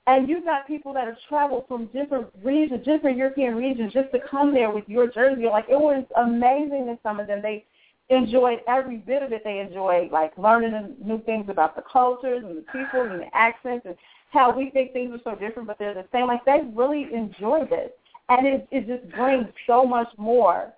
and 0.09 0.27
you've 0.27 0.45
got 0.45 0.67
people 0.67 0.95
that 0.95 1.07
have 1.07 1.17
traveled 1.29 1.65
from 1.69 1.85
different 1.93 2.29
regions, 2.43 2.83
different 2.83 3.19
European 3.19 3.55
regions, 3.55 3.93
just 3.93 4.11
to 4.13 4.19
come 4.31 4.55
there 4.55 4.71
with 4.71 4.85
your 4.89 5.07
jersey. 5.11 5.45
Like 5.45 5.67
it 5.69 5.79
was 5.79 6.03
amazing 6.17 6.87
to 6.87 6.99
some 7.03 7.21
of 7.21 7.27
them. 7.27 7.41
They 7.43 7.67
enjoyed 8.11 8.61
every 8.67 8.99
bit 8.99 9.23
of 9.23 9.33
it. 9.33 9.43
They 9.45 9.59
enjoyed 9.61 10.11
like 10.11 10.37
learning 10.39 10.97
new 11.05 11.23
things 11.25 11.47
about 11.49 11.77
the 11.77 11.83
cultures 11.91 12.43
and 12.45 12.57
the 12.59 12.63
people 12.73 13.03
and 13.03 13.21
the 13.21 13.27
accents 13.37 13.87
and 13.87 13.97
how 14.31 14.55
we 14.57 14.71
think 14.71 14.93
things 14.93 15.13
are 15.15 15.33
so 15.33 15.39
different, 15.39 15.69
but 15.69 15.79
they're 15.79 15.95
the 15.95 16.05
same. 16.13 16.27
Like 16.27 16.45
they 16.45 16.61
really 16.75 17.09
enjoyed 17.15 17.73
it, 17.73 17.99
and 18.29 18.47
it 18.47 18.69
it 18.71 18.87
just 18.87 19.11
brings 19.15 19.47
so 19.67 19.85
much 19.85 20.09
more 20.17 20.73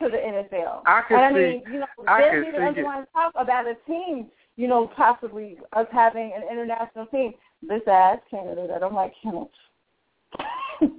to 0.00 0.08
the 0.08 0.16
NFL. 0.16 0.82
I 0.86 1.02
can 1.06 1.16
and 1.18 1.26
I 1.26 1.30
see- 1.30 1.34
mean, 1.34 1.62
you 1.72 1.80
know, 1.80 1.86
I 2.08 2.22
can 2.22 2.44
even 2.44 2.60
see 2.60 2.66
us 2.66 2.74
it. 2.78 2.84
want 2.84 3.06
to 3.06 3.12
talk 3.12 3.32
about 3.36 3.66
a 3.66 3.74
team. 3.86 4.26
You 4.56 4.68
know, 4.68 4.86
possibly 4.94 5.58
us 5.72 5.86
having 5.92 6.32
an 6.36 6.42
international 6.50 7.06
team. 7.06 7.32
This 7.62 7.80
ass 7.86 8.18
Canada, 8.30 8.66
that 8.66 8.76
I 8.76 8.78
don't 8.80 8.94
like 8.94 9.12
Canada. 9.22 9.46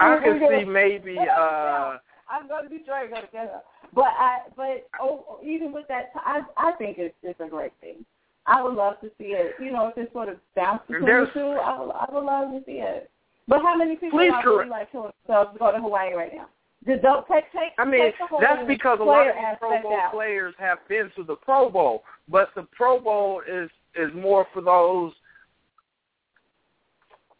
I 0.00 0.18
can 0.22 0.40
see 0.48 0.64
maybe 0.64 1.16
uh 1.18 1.96
I'm 2.30 2.48
going 2.48 2.64
to 2.64 2.70
be 2.70 2.80
trying 2.84 3.08
to 3.08 3.14
go 3.14 3.20
together. 3.22 3.60
But 3.94 4.12
I, 4.18 4.38
but 4.56 4.88
oh, 5.00 5.38
even 5.44 5.72
with 5.72 5.88
that, 5.88 6.10
I, 6.16 6.40
I 6.56 6.72
think 6.72 6.98
it's 6.98 7.14
it's 7.22 7.40
a 7.40 7.48
great 7.48 7.72
thing. 7.80 8.04
I 8.46 8.62
would 8.62 8.74
love 8.74 9.00
to 9.00 9.10
see 9.18 9.32
it. 9.36 9.54
You 9.60 9.72
know, 9.72 9.88
if 9.88 9.98
it's 9.98 10.12
sort 10.12 10.28
of 10.28 10.36
bounce 10.56 10.82
between 10.88 11.06
There's- 11.06 11.28
the 11.34 11.40
two, 11.40 11.46
I 11.46 11.80
would, 11.80 11.90
I 11.92 12.06
would 12.12 12.24
love 12.24 12.50
to 12.52 12.62
see 12.64 12.80
it. 12.80 13.10
But 13.46 13.62
how 13.62 13.76
many 13.76 13.96
people 13.96 14.20
are 14.20 14.42
really 14.44 14.68
like 14.68 14.92
killing 14.92 15.10
themselves 15.26 15.54
to 15.54 15.58
go 15.58 15.72
to 15.72 15.78
Hawaii 15.78 16.12
right 16.12 16.32
now? 16.34 16.48
Just 16.86 17.02
don't 17.02 17.26
take 17.26 17.44
take. 17.52 17.72
I 17.78 17.84
mean, 17.84 18.02
take 18.02 18.18
the 18.18 18.26
whole 18.26 18.40
that's 18.40 18.66
because 18.66 18.98
a 19.00 19.04
lot 19.04 19.26
of 19.26 19.34
Pro 19.58 19.82
Bowl 19.82 19.96
out. 19.96 20.12
players 20.12 20.54
have 20.58 20.78
been 20.88 21.10
to 21.16 21.24
the 21.24 21.34
Pro 21.34 21.70
Bowl, 21.70 22.04
but 22.28 22.50
the 22.54 22.62
Pro 22.72 23.00
Bowl 23.00 23.42
is 23.50 23.70
is 23.96 24.10
more 24.14 24.46
for 24.52 24.62
those. 24.62 25.12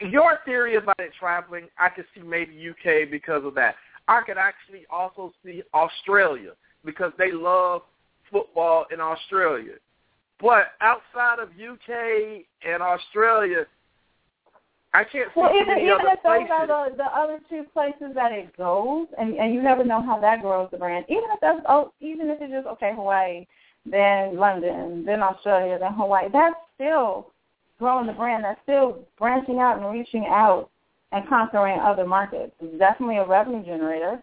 Your 0.00 0.38
theory 0.44 0.76
about 0.76 0.98
it 0.98 1.10
traveling, 1.18 1.68
I 1.78 1.88
could 1.88 2.06
see 2.14 2.22
maybe 2.22 2.70
UK 2.70 3.10
because 3.10 3.44
of 3.44 3.54
that. 3.56 3.74
I 4.08 4.22
could 4.22 4.38
actually 4.38 4.86
also 4.90 5.32
see 5.44 5.62
Australia 5.74 6.52
because 6.84 7.12
they 7.18 7.30
love 7.30 7.82
football 8.32 8.86
in 8.92 9.00
Australia. 9.00 9.74
But 10.40 10.72
outside 10.80 11.40
of 11.40 11.50
UK 11.50 12.44
and 12.66 12.82
Australia, 12.82 13.66
I 14.94 15.04
can't 15.04 15.28
see 15.34 15.40
Well, 15.40 15.54
even 15.54 15.78
even 15.78 15.94
other 16.00 16.08
if 16.12 16.22
those 16.22 16.48
places. 16.48 16.50
are 16.50 16.90
the 16.90 16.96
the 16.96 17.04
other 17.04 17.40
two 17.50 17.64
places 17.74 18.14
that 18.14 18.32
it 18.32 18.56
goes, 18.56 19.06
and 19.18 19.34
and 19.36 19.52
you 19.52 19.62
never 19.62 19.84
know 19.84 20.00
how 20.00 20.18
that 20.20 20.40
grows 20.40 20.70
the 20.70 20.78
brand. 20.78 21.04
Even 21.08 21.24
if 21.32 21.40
that's 21.40 21.60
oh, 21.68 21.92
even 22.00 22.30
if 22.30 22.40
it's 22.40 22.52
just 22.52 22.66
okay, 22.66 22.92
Hawaii, 22.94 23.46
then 23.84 24.36
London, 24.36 25.04
then 25.04 25.22
Australia, 25.22 25.78
then 25.78 25.92
Hawaii. 25.92 26.28
That's 26.32 26.56
still 26.74 27.32
growing 27.78 28.06
the 28.06 28.12
brand. 28.12 28.44
That's 28.44 28.60
still 28.62 29.00
branching 29.18 29.58
out 29.58 29.78
and 29.78 29.90
reaching 29.90 30.26
out 30.26 30.70
and 31.12 31.28
conquering 31.28 31.80
other 31.80 32.06
markets. 32.06 32.52
It's 32.60 32.78
definitely 32.78 33.16
a 33.16 33.26
revenue 33.26 33.64
generator 33.64 34.22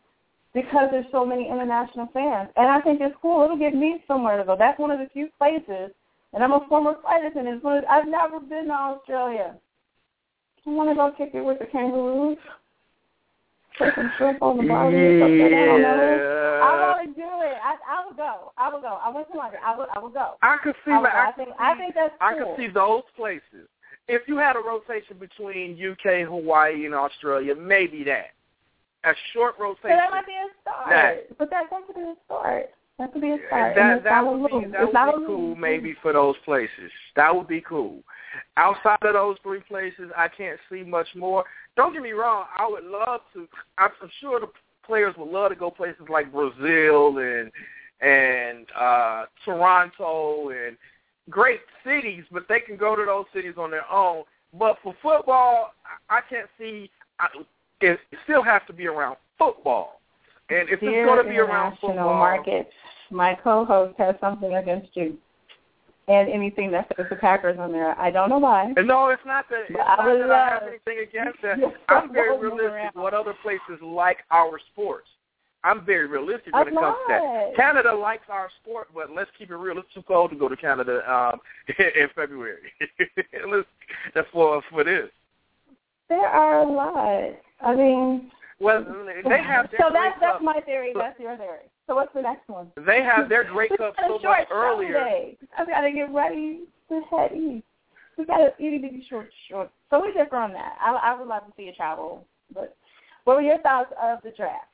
because 0.54 0.88
there's 0.92 1.06
so 1.12 1.26
many 1.26 1.50
international 1.50 2.08
fans, 2.14 2.50
and 2.56 2.68
I 2.68 2.80
think 2.82 3.02
it's 3.02 3.16
cool. 3.22 3.44
It'll 3.44 3.58
give 3.58 3.74
me 3.74 4.04
somewhere 4.08 4.38
to 4.38 4.44
go. 4.44 4.56
That's 4.58 4.80
one 4.80 4.92
of 4.92 5.00
the 5.00 5.10
few 5.12 5.28
places, 5.38 5.92
and 6.34 6.44
I'm 6.44 6.54
a 6.54 6.66
former 6.70 6.96
flight 7.02 7.26
attendant. 7.26 7.58
It's 7.58 7.64
one 7.64 7.78
of, 7.80 7.86
I've 7.90 8.08
never 8.08 8.40
been 8.40 8.68
to 8.68 8.74
Australia. 8.74 9.56
I 10.66 10.70
want 10.70 10.90
to 10.90 10.96
go 10.96 11.12
kick 11.18 11.36
it 11.36 11.44
with 11.44 11.60
the 11.60 11.66
kangaroos. 11.66 12.38
Put 13.78 13.94
some 13.96 14.10
shrimp 14.18 14.42
on 14.42 14.58
the 14.58 14.64
or 14.64 14.88
something. 14.88 15.54
I 15.54 15.66
don't 15.66 15.82
know. 15.82 16.62
I 16.64 16.72
Yeah. 16.72 16.96
want 16.96 17.02
to 17.04 17.14
do 17.14 17.28
it. 17.44 17.58
I 17.62 17.76
I 17.90 18.06
will 18.06 18.16
go. 18.16 18.54
I 18.58 18.70
will 18.70 18.82
go. 18.82 18.98
I 19.04 19.10
went 19.12 19.30
to 19.32 19.38
London. 19.38 19.60
I 19.64 19.76
will. 19.76 19.88
I 19.94 20.00
will 20.00 20.10
go. 20.10 20.36
I 20.42 20.58
could 20.64 20.76
see 20.86 20.92
I, 20.92 20.98
will 20.98 21.04
that. 21.04 21.16
I 21.16 21.32
think. 21.34 21.50
I 21.60 21.76
think 21.76 21.94
that's 21.94 22.14
Cool. 22.18 22.28
I 22.28 22.34
could 22.40 22.56
see 22.58 22.68
those 22.72 23.04
places. 23.18 23.68
If 24.08 24.28
you 24.28 24.38
had 24.38 24.56
a 24.56 24.60
rotation 24.60 25.18
between 25.20 25.80
UK, 25.82 26.28
Hawaii, 26.28 26.86
and 26.86 26.94
Australia, 26.94 27.56
maybe 27.56 28.04
that. 28.04 28.32
A 29.04 29.14
short 29.34 29.56
rotation. 29.60 29.98
that 29.98 30.12
might 30.12 30.26
be 30.26 30.34
a 30.34 30.48
start. 30.62 30.90
That- 30.90 31.38
but 31.38 31.50
that 31.52 31.70
could 31.70 31.96
be 31.96 32.02
a 32.02 32.16
start. 32.26 32.70
That 32.98 33.12
could 33.12 33.22
be 33.22 33.32
a 33.32 33.48
start. 33.48 33.76
that 33.76 34.04
that 34.04 34.26
would 34.26 34.48
be 34.50 34.68
that 34.72 34.82
would 35.14 35.20
be 35.22 35.26
cool 35.28 35.56
maybe 35.56 35.94
for 36.02 36.14
those 36.14 36.36
places. 36.46 36.92
That 37.16 37.36
would 37.36 37.48
be 37.48 37.62
cool. 37.62 38.02
Outside 38.58 38.98
of 39.04 39.14
those 39.14 39.38
three 39.44 39.60
places, 39.62 40.12
I 40.18 40.28
can't 40.28 40.60
see 40.70 40.84
much 40.84 41.08
more. 41.16 41.44
Don't 41.76 41.94
get 41.94 42.02
me 42.02 42.12
wrong. 42.14 42.46
I 42.58 42.68
would 42.68 42.84
love 42.86 43.22
to. 43.34 43.48
I'm 43.78 43.92
I'm 44.02 44.10
sure 44.22 44.40
the 44.40 44.48
players 44.86 45.16
would 45.18 45.30
love 45.30 45.50
to 45.50 45.56
go 45.56 45.70
places 45.70 46.08
like 46.10 46.32
Brazil 46.32 47.18
and 47.18 47.52
and 48.02 48.66
uh 48.76 49.26
Toronto 49.44 50.50
and 50.50 50.78
great 51.30 51.62
cities, 51.84 52.24
but 52.32 52.48
they 52.48 52.60
can 52.60 52.78
go 52.78 52.96
to 52.96 53.06
those 53.06 53.26
cities 53.34 53.56
on 53.58 53.72
their 53.72 53.90
own. 53.92 54.24
But 54.58 54.78
for 54.84 54.96
football, 55.02 55.74
I 56.10 56.18
I 56.18 56.22
can't 56.30 56.50
see. 56.58 56.90
I, 57.20 57.28
it 57.82 58.00
still 58.24 58.44
has 58.44 58.62
to 58.68 58.74
be 58.74 58.88
around 58.88 59.18
football. 59.38 60.00
And 60.50 60.70
if 60.70 60.80
Dear 60.80 61.04
it's 61.04 61.08
going 61.08 61.26
to 61.26 61.30
be 61.30 61.38
around 61.38 61.78
football, 61.82 62.14
markets, 62.14 62.72
my 63.10 63.36
co-host 63.44 63.96
has 63.98 64.16
something 64.22 64.54
against 64.56 64.96
you. 64.96 65.18
And 66.08 66.30
anything 66.30 66.70
that 66.72 66.88
says 66.96 67.08
the 67.10 67.16
Packers 67.16 67.58
on 67.58 67.72
there, 67.72 68.00
I 68.00 68.12
don't 68.12 68.30
know 68.30 68.38
why. 68.38 68.72
And 68.78 68.88
no, 68.88 69.10
it's 69.10 69.24
not 69.26 69.46
that. 69.50 69.64
It's 69.70 69.80
I 69.80 69.96
not 69.96 70.06
would 70.06 70.22
that 70.22 70.32
I 70.32 70.50
have 70.50 70.64
anything 70.64 71.04
against 71.10 71.42
that. 71.42 71.58
I'm 71.90 72.14
very 72.14 72.38
I 72.38 72.40
realistic. 72.40 72.96
What 72.96 73.16
other 73.16 73.34
places 73.42 73.82
like 73.82 74.20
our 74.30 74.60
sports? 74.72 75.08
I'm 75.66 75.84
very 75.84 76.06
realistic 76.08 76.54
when 76.54 76.68
A 76.68 76.72
it 76.72 76.74
comes 76.76 76.96
to 77.08 77.14
that. 77.14 77.56
Canada 77.56 77.92
likes 77.92 78.26
our 78.30 78.50
sport, 78.62 78.90
but 78.94 79.10
let's 79.12 79.32
keep 79.38 79.50
it 79.50 79.56
real. 79.56 79.80
It's 79.80 79.92
too 79.96 80.04
cold 80.04 80.30
to 80.30 80.36
go 80.36 80.48
to 80.48 80.56
Canada 80.56 81.02
um, 81.12 81.40
in 81.80 82.08
February. 82.16 82.72
let's, 83.50 83.68
that's 84.14 84.28
for 84.32 84.62
for 84.70 84.84
this. 84.84 85.10
There 86.08 86.28
are 86.28 86.60
a 86.60 86.72
lot. 86.72 87.36
I 87.62 87.76
mean, 87.76 88.32
Well, 88.60 88.86
they 89.28 89.42
have 89.42 89.70
their 89.72 89.80
so 89.80 89.90
that's 89.92 90.20
that's 90.22 90.44
my 90.44 90.62
theory. 90.62 90.94
That's 90.96 91.20
your 91.20 91.36
theory. 91.36 91.66
So 91.88 91.96
what's 91.96 92.14
the 92.14 92.22
next 92.22 92.48
one? 92.48 92.72
They 92.86 93.02
have 93.02 93.28
their 93.28 93.44
Grey 93.44 93.70
Cup 93.70 93.96
so 94.08 94.20
short 94.22 94.40
much 94.40 94.48
earlier. 94.52 95.00
Sunday. 95.00 95.38
I 95.58 95.66
gotta 95.66 95.92
get 95.92 96.14
ready 96.14 96.62
to 96.90 97.02
head 97.10 97.32
east. 97.36 97.66
We 98.20 98.26
got 98.26 98.40
a 98.40 98.54
itty 98.60 98.78
bitty 98.78 99.06
short 99.10 99.30
short. 99.50 99.72
So 99.90 100.02
we 100.02 100.14
differ 100.14 100.38
on 100.38 100.54
that. 100.54 100.76
I 100.80 100.92
I 100.92 101.20
would 101.20 101.28
love 101.28 101.48
to 101.48 101.54
see 101.58 101.64
you 101.64 101.74
travel. 101.74 102.24
But 102.54 102.76
what 103.24 103.38
were 103.38 103.42
your 103.42 103.60
thoughts 103.62 103.92
of 104.02 104.20
the 104.24 104.30
draft? 104.32 104.68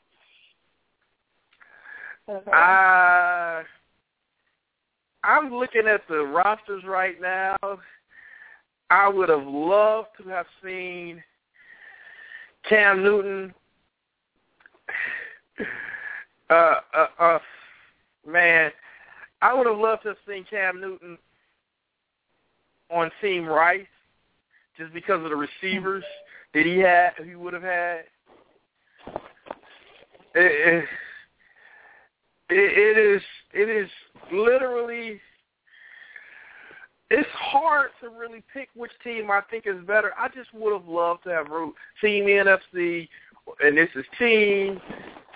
For 2.25 2.55
Uh, 2.55 3.63
I'm 5.23 5.53
looking 5.53 5.87
at 5.87 6.01
the 6.07 6.23
rosters 6.23 6.83
right 6.85 7.19
now. 7.21 7.57
I 8.89 9.07
would 9.07 9.29
have 9.29 9.45
loved 9.45 10.09
to 10.21 10.29
have 10.29 10.47
seen 10.63 11.23
Cam 12.67 13.03
Newton. 13.03 13.53
Uh, 16.49 16.75
uh, 16.93 17.07
uh, 17.17 17.39
man, 18.27 18.71
I 19.41 19.53
would 19.53 19.67
have 19.67 19.77
loved 19.77 20.03
to 20.03 20.09
have 20.09 20.17
seen 20.27 20.43
Cam 20.49 20.81
Newton 20.81 21.17
on 22.89 23.09
Team 23.21 23.45
Rice, 23.45 23.85
just 24.77 24.93
because 24.93 25.23
of 25.23 25.29
the 25.29 25.35
receivers 25.35 26.03
that 26.53 26.65
he 26.65 26.77
had, 26.79 27.11
he 27.25 27.35
would 27.35 27.53
have 27.53 27.63
had. 27.63 28.01
It, 30.33 30.85
it 32.49 32.97
is 32.97 33.21
it 33.53 33.69
is 33.69 33.89
literally 34.31 35.19
it's 37.09 37.29
hard 37.33 37.91
to 38.00 38.00
really 38.17 38.43
pick 38.53 38.69
which 38.75 38.91
team 39.03 39.31
I 39.31 39.41
think 39.49 39.65
is 39.67 39.81
better. 39.85 40.13
I 40.17 40.27
just 40.29 40.53
would 40.53 40.73
have 40.73 40.87
loved 40.87 41.23
to 41.23 41.29
have 41.29 41.49
root 41.49 41.73
team 42.01 42.25
NFC 42.25 43.07
and 43.63 43.77
this 43.77 43.89
is 43.95 44.05
team 44.19 44.79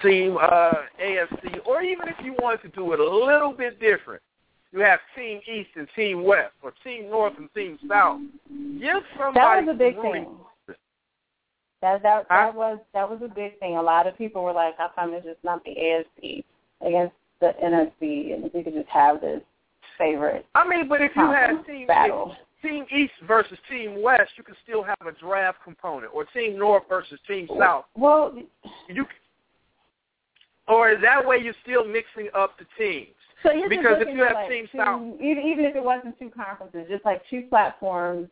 team 0.04 0.38
uh 0.42 0.74
AFC 1.02 1.66
or 1.66 1.82
even 1.82 2.08
if 2.08 2.16
you 2.24 2.36
wanted 2.40 2.62
to 2.64 2.70
do 2.70 2.94
it 2.94 3.00
a 3.00 3.04
little 3.04 3.54
bit 3.54 3.80
different. 3.80 4.22
You 4.72 4.82
have 4.82 5.00
team 5.16 5.40
East 5.48 5.70
and 5.76 5.88
team 5.96 6.24
West 6.24 6.54
or 6.62 6.74
team 6.84 7.10
North 7.10 7.34
and 7.38 7.50
team 7.54 7.80
South. 7.88 8.20
Give 8.80 9.04
somebody 9.18 9.66
that 9.66 9.66
was 9.66 9.76
a 9.76 9.78
big 9.78 9.98
rooting- 9.98 10.26
thing. 10.26 10.38
That 11.82 12.02
that 12.04 12.28
that 12.30 12.56
was 12.56 12.80
that 12.94 13.10
was 13.10 13.22
a 13.22 13.28
big 13.28 13.60
thing. 13.60 13.78
A 13.78 13.82
lot 13.82 14.08
of 14.08 14.18
people 14.18 14.44
were 14.44 14.54
like, 14.54 14.78
"How 14.78 14.90
come 14.90 15.14
it's 15.14 15.26
just 15.26 15.44
not 15.44 15.64
the 15.64 15.76
AFC 15.78 16.44
against 16.82 17.16
the 17.40 17.54
NFC, 17.64 18.34
and 18.34 18.44
if 18.44 18.54
we 18.54 18.64
could 18.64 18.74
just 18.74 18.90
have 18.90 19.22
this 19.22 19.42
favorite 19.98 20.46
I 20.56 20.68
mean, 20.68 20.88
but 20.88 21.02
if 21.02 21.16
you 21.16 21.32
had 21.32 21.64
team 21.66 21.88
battle?" 21.88 22.36
Team 22.66 22.86
East 22.96 23.14
versus 23.28 23.58
Team 23.70 24.02
West, 24.02 24.32
you 24.38 24.44
can 24.44 24.56
still 24.64 24.84
have 24.84 24.98
a 25.08 25.12
draft 25.14 25.60
component, 25.64 26.12
or 26.14 26.26
Team 26.26 26.58
North 26.58 26.84
versus 26.90 27.20
Team 27.28 27.48
oh. 27.52 27.60
South. 27.60 27.86
Well, 27.96 28.34
You 28.90 29.06
or 30.68 30.96
that 31.00 31.26
way 31.26 31.38
you're 31.38 31.54
still 31.64 31.86
mixing 31.86 32.28
up 32.34 32.58
the 32.58 32.66
teams. 32.78 33.10
So 33.44 33.52
you're 33.52 33.70
just 33.70 33.82
Because 33.82 33.98
if 34.02 34.08
you 34.16 34.24
have 34.24 34.34
like 34.34 34.50
teams 34.50 34.70
two, 34.72 34.78
south- 34.80 35.22
even 35.22 35.44
even 35.46 35.66
if 35.66 35.76
it 35.76 35.84
wasn't 35.84 36.18
two 36.18 36.32
conferences, 36.32 36.88
just 36.90 37.06
like 37.06 37.22
two 37.30 37.44
platforms. 37.50 38.28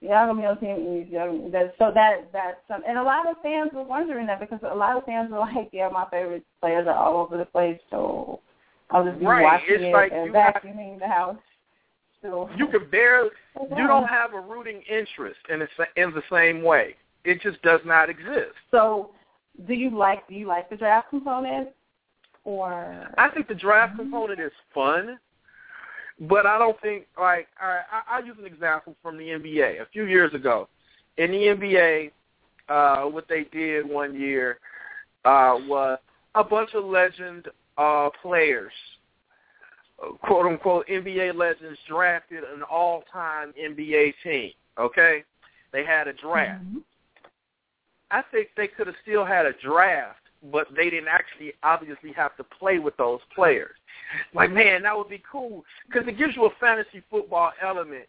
Y'all 0.00 0.26
gonna 0.28 0.40
be 0.40 0.46
on 0.46 0.58
team 0.58 1.00
East. 1.02 1.10
y'all 1.10 1.26
gonna- 1.36 1.50
that- 1.50 1.74
So 1.78 1.90
that 1.92 2.32
that's 2.32 2.58
some, 2.66 2.82
and 2.86 2.98
a 2.98 3.02
lot 3.02 3.26
of 3.28 3.40
fans 3.42 3.72
were 3.72 3.82
wondering 3.84 4.26
that 4.26 4.40
because 4.40 4.60
a 4.62 4.74
lot 4.74 4.96
of 4.96 5.04
fans 5.04 5.30
were 5.30 5.38
like, 5.54 5.68
yeah, 5.72 5.88
my 5.88 6.06
favorite 6.10 6.44
players 6.60 6.86
are 6.88 6.94
all 6.94 7.16
over 7.18 7.36
the 7.36 7.44
place, 7.46 7.80
so 7.90 8.40
I'll 8.90 9.04
just 9.04 9.18
be 9.20 9.26
Right, 9.26 9.42
watching 9.44 9.66
it's 9.70 9.82
it 9.84 9.92
like 9.92 10.12
and 10.12 10.26
you 10.26 10.32
got- 10.32 10.54
vacuuming 10.62 10.98
the 10.98 11.06
house. 11.08 11.36
So 12.22 12.50
You 12.56 12.68
can 12.68 12.88
barely 12.90 13.30
Oh, 13.58 13.68
you 13.76 13.86
don't 13.86 14.06
have 14.06 14.34
a 14.34 14.40
rooting 14.40 14.82
interest 14.88 15.40
in 15.48 15.60
the, 15.60 15.68
in 15.96 16.12
the 16.12 16.22
same 16.30 16.62
way. 16.62 16.94
It 17.24 17.40
just 17.42 17.60
does 17.62 17.80
not 17.84 18.08
exist. 18.08 18.54
So, 18.70 19.10
do 19.66 19.74
you 19.74 19.96
like 19.96 20.26
do 20.28 20.34
you 20.34 20.46
like 20.46 20.70
the 20.70 20.76
draft 20.76 21.10
component, 21.10 21.70
or 22.44 23.12
I 23.18 23.28
think 23.30 23.48
the 23.48 23.54
draft 23.54 23.96
component 23.96 24.38
is 24.38 24.52
fun, 24.72 25.18
but 26.20 26.46
I 26.46 26.58
don't 26.58 26.80
think 26.80 27.06
like 27.18 27.48
all 27.60 27.68
right, 27.68 27.84
I, 27.90 28.16
I'll 28.16 28.24
use 28.24 28.36
an 28.38 28.46
example 28.46 28.94
from 29.02 29.18
the 29.18 29.24
NBA. 29.24 29.82
A 29.82 29.86
few 29.92 30.04
years 30.04 30.32
ago, 30.32 30.68
in 31.16 31.32
the 31.32 31.38
NBA, 31.38 32.12
uh, 32.68 33.10
what 33.10 33.26
they 33.28 33.44
did 33.52 33.88
one 33.88 34.18
year 34.18 34.58
uh, 35.24 35.58
was 35.66 35.98
a 36.36 36.44
bunch 36.44 36.70
of 36.74 36.84
legend 36.84 37.48
uh, 37.76 38.10
players, 38.22 38.72
quote 40.22 40.46
unquote 40.46 40.86
NBA 40.88 41.34
legends, 41.34 41.78
drafted 41.88 42.44
an 42.44 42.62
all-time 42.62 43.52
NBA 43.60 44.14
team. 44.22 44.52
Okay, 44.78 45.24
they 45.72 45.84
had 45.84 46.08
a 46.08 46.12
draft. 46.12 46.64
Mhm. 46.64 46.82
I 48.10 48.22
think 48.22 48.50
they 48.56 48.68
could 48.68 48.86
have 48.86 48.96
still 49.02 49.24
had 49.24 49.44
a 49.44 49.52
draft, 49.54 50.20
but 50.44 50.72
they 50.74 50.88
didn't 50.88 51.08
actually 51.08 51.52
obviously 51.62 52.12
have 52.12 52.36
to 52.36 52.44
play 52.44 52.78
with 52.78 52.96
those 52.96 53.20
players. 53.34 53.76
Like, 54.32 54.50
man, 54.50 54.82
that 54.82 54.96
would 54.96 55.08
be 55.08 55.22
cool 55.30 55.64
because 55.86 56.06
it 56.08 56.16
gives 56.16 56.34
you 56.34 56.46
a 56.46 56.50
fantasy 56.58 57.02
football 57.10 57.52
element 57.60 58.08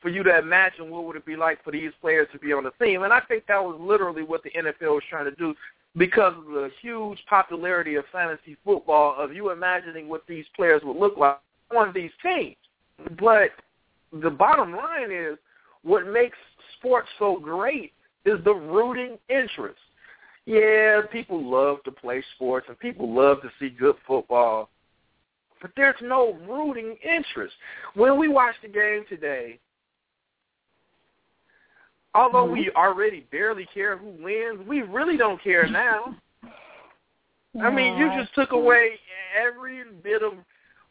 for 0.00 0.10
you 0.10 0.22
to 0.22 0.38
imagine 0.38 0.90
what 0.90 1.04
would 1.04 1.16
it 1.16 1.24
be 1.24 1.34
like 1.34 1.64
for 1.64 1.72
these 1.72 1.90
players 2.00 2.28
to 2.30 2.38
be 2.38 2.52
on 2.52 2.64
the 2.64 2.70
team. 2.72 3.02
And 3.02 3.12
I 3.12 3.20
think 3.20 3.46
that 3.46 3.64
was 3.64 3.80
literally 3.80 4.22
what 4.22 4.42
the 4.42 4.50
NFL 4.50 4.94
was 4.94 5.04
trying 5.08 5.24
to 5.24 5.34
do 5.34 5.54
because 5.96 6.34
of 6.36 6.46
the 6.46 6.70
huge 6.82 7.18
popularity 7.28 7.94
of 7.94 8.04
fantasy 8.12 8.56
football, 8.64 9.14
of 9.18 9.32
you 9.32 9.50
imagining 9.50 10.08
what 10.08 10.26
these 10.26 10.44
players 10.56 10.82
would 10.84 10.96
look 10.96 11.16
like 11.16 11.38
on 11.76 11.92
these 11.94 12.10
teams. 12.22 12.56
But 13.18 13.50
the 14.12 14.30
bottom 14.30 14.72
line 14.74 15.10
is 15.10 15.38
what 15.82 16.06
makes 16.06 16.38
sports 16.78 17.08
so 17.18 17.38
great 17.38 17.92
is 18.24 18.42
the 18.44 18.54
rooting 18.54 19.18
interest. 19.28 19.78
Yeah, 20.46 21.02
people 21.10 21.42
love 21.42 21.82
to 21.84 21.90
play 21.90 22.22
sports 22.34 22.66
and 22.68 22.78
people 22.78 23.14
love 23.14 23.40
to 23.42 23.50
see 23.58 23.70
good 23.70 23.96
football, 24.06 24.68
but 25.62 25.70
there's 25.76 25.96
no 26.02 26.34
rooting 26.46 26.96
interest. 27.02 27.54
When 27.94 28.18
we 28.18 28.28
watch 28.28 28.54
the 28.62 28.68
game 28.68 29.04
today, 29.08 29.58
although 32.14 32.44
mm-hmm. 32.44 32.52
we 32.52 32.70
already 32.76 33.26
barely 33.30 33.66
care 33.72 33.96
who 33.96 34.10
wins, 34.22 34.66
we 34.66 34.82
really 34.82 35.16
don't 35.16 35.42
care 35.42 35.68
now. 35.68 36.14
I 37.62 37.70
mean, 37.70 37.96
you 37.96 38.10
just 38.20 38.34
took 38.34 38.52
away 38.52 38.98
every 39.40 39.82
bit 40.02 40.22
of 40.22 40.32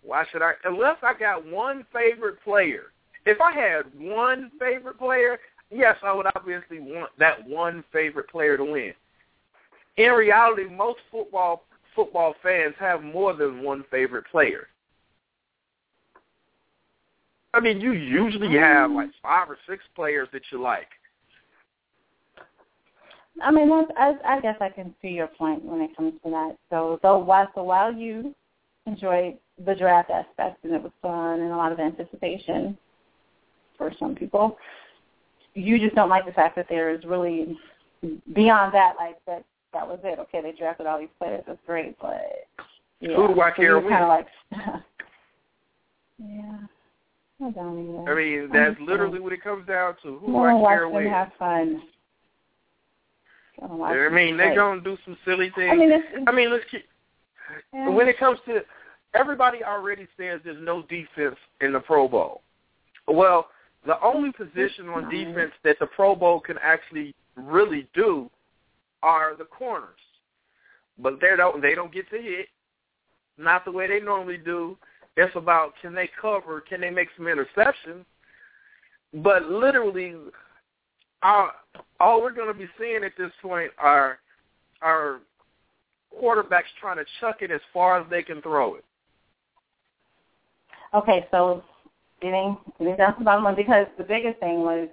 why 0.02 0.26
should 0.32 0.42
I 0.42 0.54
unless 0.66 0.98
I 1.02 1.14
got 1.14 1.46
one 1.46 1.86
favorite 1.94 2.42
player. 2.44 2.86
If 3.26 3.40
I 3.42 3.52
had 3.54 3.84
one 3.98 4.52
favorite 4.60 4.98
player, 4.98 5.40
yes, 5.72 5.96
I 6.04 6.14
would 6.14 6.26
obviously 6.36 6.80
want 6.80 7.12
that 7.20 7.48
one 7.48 7.84
favorite 7.92 8.30
player 8.30 8.58
to 8.58 8.64
win. 8.64 8.94
In 9.98 10.12
reality, 10.12 10.64
most 10.66 11.00
football 11.12 11.64
football 11.96 12.34
fans 12.42 12.76
have 12.80 13.04
more 13.04 13.34
than 13.34 13.62
one 13.62 13.84
favorite 13.92 14.26
player. 14.32 14.68
I 17.54 17.60
mean, 17.60 17.80
you 17.80 17.92
usually 17.92 18.58
have 18.58 18.90
mm-hmm. 18.90 18.98
like 18.98 19.10
five 19.22 19.50
or 19.50 19.58
six 19.70 19.84
players 19.96 20.28
that 20.34 20.42
you 20.52 20.62
like. 20.62 20.88
I 23.42 23.52
mean, 23.52 23.70
that's, 23.70 23.92
I, 23.98 24.36
I 24.36 24.42
guess 24.42 24.58
I 24.62 24.70
can 24.70 24.94
see 25.02 25.10
your 25.10 25.28
point 25.28 25.64
when 25.64 25.82
it 25.82 25.96
comes 25.96 26.14
to 26.24 26.30
that. 26.30 26.58
So, 26.70 27.00
so 27.02 27.18
while 27.18 27.48
so 27.56 27.64
while 27.64 27.92
you 27.94 28.36
enjoyed 28.86 29.38
the 29.66 29.76
draft 29.76 30.10
aspect 30.10 30.64
and 30.64 30.74
it 30.74 30.82
was 30.82 30.92
fun 31.02 31.42
and 31.42 31.52
a 31.52 31.58
lot 31.58 31.72
of 31.72 31.80
anticipation 31.80 32.78
for 33.78 33.92
some 34.00 34.16
people, 34.16 34.58
you 35.56 35.80
just 35.80 35.96
don't 35.96 36.10
like 36.10 36.26
the 36.26 36.32
fact 36.32 36.56
that 36.56 36.68
there 36.70 36.94
is 36.94 37.04
really 37.06 37.58
beyond 38.34 38.74
that, 38.74 38.94
like 39.00 39.18
that 39.26 39.44
that 39.74 39.88
was 39.88 40.00
it. 40.04 40.20
Okay, 40.20 40.42
they 40.42 40.52
drafted 40.52 40.86
all 40.86 41.00
these 41.00 41.10
players. 41.18 41.44
That's 41.48 41.60
great, 41.66 41.98
but 42.00 42.46
yeah, 43.00 43.16
Who 43.16 43.34
do 43.34 43.42
I 43.42 43.52
care 43.52 43.66
you're 43.66 43.90
kind 43.90 44.04
of 44.04 44.10
like, 44.10 44.28
yeah. 46.20 46.58
I 47.44 47.50
don't 47.50 47.90
either. 47.90 48.12
I 48.12 48.16
mean, 48.16 48.42
that's 48.42 48.56
understand. 48.56 48.88
literally 48.88 49.20
what 49.20 49.34
it 49.34 49.44
comes 49.44 49.68
down 49.68 49.96
to. 50.04 50.20
Who 50.20 50.28
do 50.28 50.38
I 50.38 50.54
watch 50.54 50.78
care 50.78 50.90
them 50.90 51.12
have 51.12 51.32
fun. 51.38 51.82
Watch 53.60 53.96
I 53.96 54.10
mean, 54.10 54.38
they're 54.38 54.56
gonna 54.56 54.82
do 54.82 54.98
some 55.06 55.18
silly 55.26 55.52
things. 55.56 55.72
I 55.72 55.76
mean, 55.76 55.92
it's, 55.92 56.06
it's 56.12 56.26
I 56.28 56.32
mean, 56.32 56.52
let's 56.52 56.64
keep, 56.72 56.86
yeah. 57.74 57.90
when 57.90 58.08
it 58.08 58.18
comes 58.18 58.40
to 58.48 58.62
everybody 59.14 59.64
already 59.64 60.08
says 60.18 60.42
there's 60.44 60.62
no 60.62 60.82
defense 60.84 61.38
in 61.62 61.74
the 61.74 61.80
Pro 61.80 62.08
Bowl. 62.08 62.42
Well, 63.08 63.48
the 63.86 64.02
only 64.02 64.32
position 64.32 64.90
on 64.90 65.10
defense 65.10 65.52
that 65.64 65.78
the 65.80 65.88
Pro 65.88 66.16
Bowl 66.16 66.40
can 66.40 66.58
actually 66.62 67.14
really 67.36 67.88
do 67.94 68.30
are 69.02 69.36
the 69.36 69.46
corners. 69.46 69.90
But 70.98 71.20
they 71.22 71.36
don't 71.36 71.62
they 71.62 71.76
don't 71.76 71.94
get 71.94 72.10
to 72.10 72.18
hit. 72.18 72.48
Not 73.38 73.66
the 73.66 73.72
way 73.72 73.88
they 73.88 74.00
normally 74.00 74.38
do. 74.38 74.78
It's 75.18 75.36
about 75.36 75.74
can 75.82 75.94
they 75.94 76.10
cover, 76.20 76.62
can 76.62 76.82
they 76.82 76.90
make 76.90 77.10
some 77.16 77.26
interceptions? 77.26 78.06
But 79.16 79.50
literally 79.50 80.16
our, 81.24 81.52
all 82.00 82.22
we're 82.22 82.34
going 82.34 82.52
to 82.52 82.58
be 82.58 82.68
seeing 82.78 83.04
at 83.04 83.14
this 83.18 83.32
point 83.42 83.72
are 83.78 84.20
are 84.82 85.20
quarterbacks 86.22 86.64
trying 86.80 86.98
to 86.98 87.06
chuck 87.20 87.38
it 87.42 87.50
as 87.50 87.62
far 87.74 88.00
as 88.00 88.06
they 88.10 88.22
can 88.22 88.42
throw 88.42 88.76
it. 88.76 88.84
Okay, 90.94 91.26
so 91.32 91.64
getting 92.22 92.58
getting 92.78 92.96
down 92.98 93.14
to 93.14 93.20
the 93.20 93.26
bottom 93.26 93.44
line 93.44 93.56
because 93.56 93.88
the 93.98 94.04
biggest 94.04 94.40
thing 94.40 94.62
was 94.62 94.90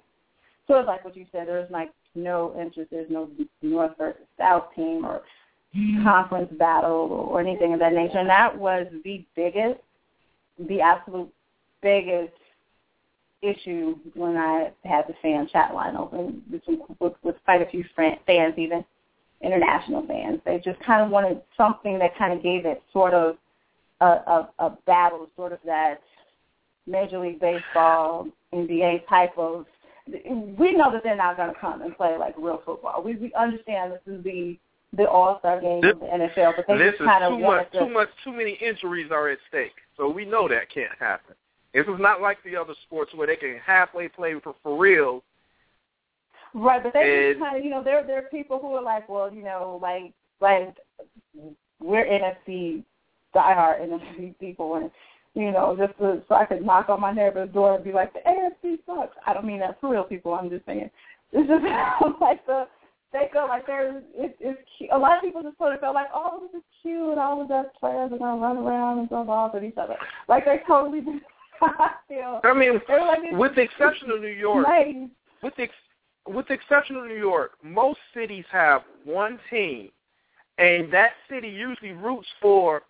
sort 0.67 0.81
of 0.81 0.87
like 0.87 1.03
what 1.05 1.15
you 1.15 1.25
said. 1.31 1.47
There's 1.47 1.69
like 1.69 1.91
no 2.15 2.55
interest. 2.59 2.91
There's 2.91 3.11
no 3.11 3.29
North 3.61 3.91
versus 3.97 4.21
South 4.37 4.73
team 4.75 5.05
or 5.05 5.21
conference 6.03 6.51
battle 6.57 7.27
or 7.29 7.39
anything 7.39 7.73
of 7.73 7.79
that 7.79 7.93
nature, 7.93 8.17
and 8.17 8.29
that 8.29 8.57
was 8.57 8.87
the 9.03 9.23
biggest, 9.35 9.79
the 10.67 10.81
absolute 10.81 11.31
biggest 11.81 12.33
issue 13.41 13.95
when 14.13 14.37
I 14.37 14.71
had 14.83 15.05
the 15.07 15.13
fan 15.21 15.47
chat 15.51 15.73
line 15.73 15.95
open 15.95 16.41
with, 16.51 16.61
with, 16.99 17.13
with 17.23 17.35
quite 17.45 17.61
a 17.61 17.69
few 17.69 17.83
fans, 17.95 18.53
even 18.57 18.85
international 19.41 20.05
fans. 20.07 20.39
They 20.45 20.61
just 20.63 20.79
kind 20.81 21.01
of 21.03 21.09
wanted 21.09 21.41
something 21.57 21.99
that 21.99 22.17
kind 22.17 22.33
of 22.33 22.43
gave 22.43 22.65
it 22.65 22.83
sort 22.93 23.13
of 23.13 23.37
a, 23.99 24.05
a, 24.05 24.49
a 24.59 24.77
battle, 24.85 25.27
sort 25.35 25.53
of 25.53 25.59
that 25.65 26.01
Major 26.87 27.19
League 27.19 27.39
Baseball, 27.39 28.27
NBA 28.53 29.07
type 29.07 29.37
of. 29.37 29.65
We 30.07 30.73
know 30.73 30.91
that 30.91 31.03
they're 31.03 31.15
not 31.15 31.37
going 31.37 31.53
to 31.53 31.59
come 31.59 31.81
and 31.81 31.95
play 31.95 32.17
like 32.17 32.33
real 32.37 32.61
football. 32.65 33.03
We 33.03 33.15
we 33.15 33.31
understand 33.33 33.93
this 33.93 34.01
is 34.13 34.23
the 34.23 34.57
the 34.97 35.07
All 35.07 35.37
Star 35.39 35.61
game 35.61 35.81
This- 35.81 35.93
of 35.93 35.99
the 35.99 36.05
NFL, 36.07 36.53
but 36.55 36.65
they 36.67 36.77
just 36.89 36.97
kind 36.99 37.23
of 37.23 37.33
too 37.33 37.39
much, 37.39 37.71
to. 37.71 37.79
too 37.79 37.89
much, 37.89 38.09
too 38.23 38.31
many 38.31 38.53
injuries 38.53 39.11
are 39.11 39.29
at 39.29 39.37
stake. 39.47 39.73
So 39.95 40.09
we 40.09 40.25
know 40.25 40.47
that 40.47 40.69
can't 40.73 40.91
happen. 40.99 41.35
This 41.73 41.85
is 41.87 41.99
not 41.99 42.21
like 42.21 42.37
the 42.43 42.55
other 42.55 42.73
sports 42.85 43.11
where 43.15 43.27
they 43.27 43.35
can 43.35 43.59
halfway 43.65 44.07
play 44.07 44.35
for 44.43 44.55
for 44.61 44.77
real. 44.77 45.23
Right, 46.53 46.83
but 46.83 46.93
they 46.93 47.29
just 47.31 47.39
kind 47.39 47.57
of, 47.57 47.63
you 47.63 47.71
know, 47.71 47.81
there 47.83 48.05
there 48.05 48.19
are 48.19 48.29
people 48.29 48.59
who 48.59 48.73
are 48.73 48.83
like, 48.83 49.07
well, 49.07 49.33
you 49.33 49.43
know, 49.43 49.79
like 49.81 50.13
like 50.41 50.75
we're 51.79 52.05
NFC 52.05 52.83
diehard 53.33 53.81
NFC 53.81 54.37
people, 54.37 54.75
and 54.75 54.91
you 55.33 55.51
know, 55.51 55.77
just 55.77 55.97
to, 55.99 56.21
so 56.27 56.35
I 56.35 56.45
could 56.45 56.65
knock 56.65 56.89
on 56.89 56.99
my 56.99 57.13
neighbor's 57.13 57.49
door 57.53 57.75
and 57.75 57.83
be 57.83 57.93
like, 57.93 58.11
the 58.11 58.19
AFC 58.19 58.79
sucks. 58.85 59.15
I 59.25 59.33
don't 59.33 59.45
mean 59.45 59.59
that 59.59 59.79
for 59.79 59.91
real, 59.91 60.03
people. 60.03 60.33
I'm 60.33 60.49
just 60.49 60.65
saying, 60.65 60.89
it's 61.31 61.47
just 61.47 61.63
like 62.21 62.45
the 62.45 62.67
they 63.13 63.29
feel 63.33 63.47
like 63.47 63.67
they're 63.67 63.97
it, 64.15 64.37
it's 64.39 64.59
cute. 64.77 64.89
a 64.93 64.97
lot 64.97 65.17
of 65.17 65.23
people 65.23 65.41
just 65.41 65.57
sort 65.57 65.73
of 65.73 65.79
feel 65.79 65.93
like, 65.93 66.07
oh, 66.13 66.41
this 66.41 66.59
is 66.59 66.65
cute. 66.81 67.17
All 67.17 67.41
of 67.41 67.47
those 67.47 67.65
players 67.79 68.11
are 68.11 68.17
gonna 68.17 68.41
run 68.41 68.57
around 68.57 68.99
and 68.99 69.09
jump 69.09 69.29
off 69.29 69.55
at 69.55 69.63
each 69.63 69.77
other, 69.77 69.95
like 70.27 70.45
they 70.45 70.59
totally. 70.67 70.99
I 71.01 71.13
feel 72.07 72.41
I 72.43 72.53
mean, 72.53 72.81
like 72.89 73.19
with 73.33 73.55
the 73.55 73.61
exception 73.61 74.11
of 74.11 74.21
New 74.21 74.27
York, 74.27 74.67
nice. 74.67 74.95
with 75.43 75.55
the 75.55 75.63
ex- 75.63 75.73
with 76.27 76.47
the 76.47 76.53
exception 76.53 76.95
of 76.97 77.05
New 77.05 77.17
York, 77.17 77.51
most 77.63 77.99
cities 78.13 78.45
have 78.51 78.81
one 79.03 79.39
team, 79.49 79.89
and 80.57 80.91
that 80.93 81.11
city 81.29 81.49
usually 81.49 81.91
roots 81.91 82.27
for 82.41 82.83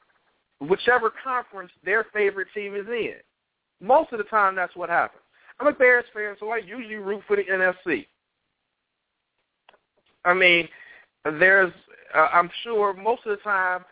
whichever 0.60 1.12
conference 1.24 1.72
their 1.84 2.06
favorite 2.14 2.48
team 2.54 2.76
is 2.76 2.88
in. 2.88 3.16
Most 3.80 4.12
of 4.12 4.20
the 4.20 4.26
time, 4.26 4.56
that's 4.56 4.76
what 4.76 4.90
happens. 4.90 5.22
I'm 5.60 5.68
a 5.68 5.72
Bears 5.72 6.06
fan, 6.14 6.36
so 6.40 6.50
I 6.50 6.58
usually 6.58 6.96
root 6.96 7.22
for 7.28 7.36
the 7.36 7.44
NFC. 7.44 8.06
I 10.24 10.34
mean, 10.34 10.68
there's, 11.24 11.74
uh, 12.16 12.28
I'm 12.34 12.50
sure 12.64 12.94
most 12.94 13.26
of 13.26 13.38
the 13.38 13.44
time, 13.44 13.84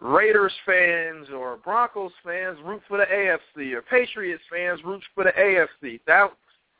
Raiders 0.00 0.52
fans 0.64 1.28
or 1.34 1.56
Broncos 1.56 2.12
fans 2.24 2.58
root 2.64 2.82
for 2.86 2.98
the 2.98 3.04
AFC 3.04 3.72
or 3.72 3.82
Patriots 3.82 4.42
fans 4.50 4.80
root 4.84 5.02
for 5.14 5.24
the 5.24 5.32
AFC. 5.32 6.00
That 6.06 6.32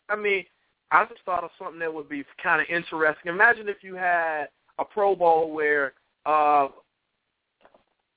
I 0.08 0.16
mean, 0.16 0.44
I 0.90 1.04
just 1.06 1.22
thought 1.24 1.44
of 1.44 1.50
something 1.58 1.78
that 1.80 1.92
would 1.92 2.08
be 2.08 2.24
kind 2.42 2.60
of 2.60 2.68
interesting. 2.68 3.32
Imagine 3.32 3.68
if 3.68 3.82
you 3.82 3.94
had 3.94 4.46
a 4.78 4.84
Pro 4.84 5.16
Bowl 5.16 5.52
where 5.52 5.94
uh, 6.26 6.68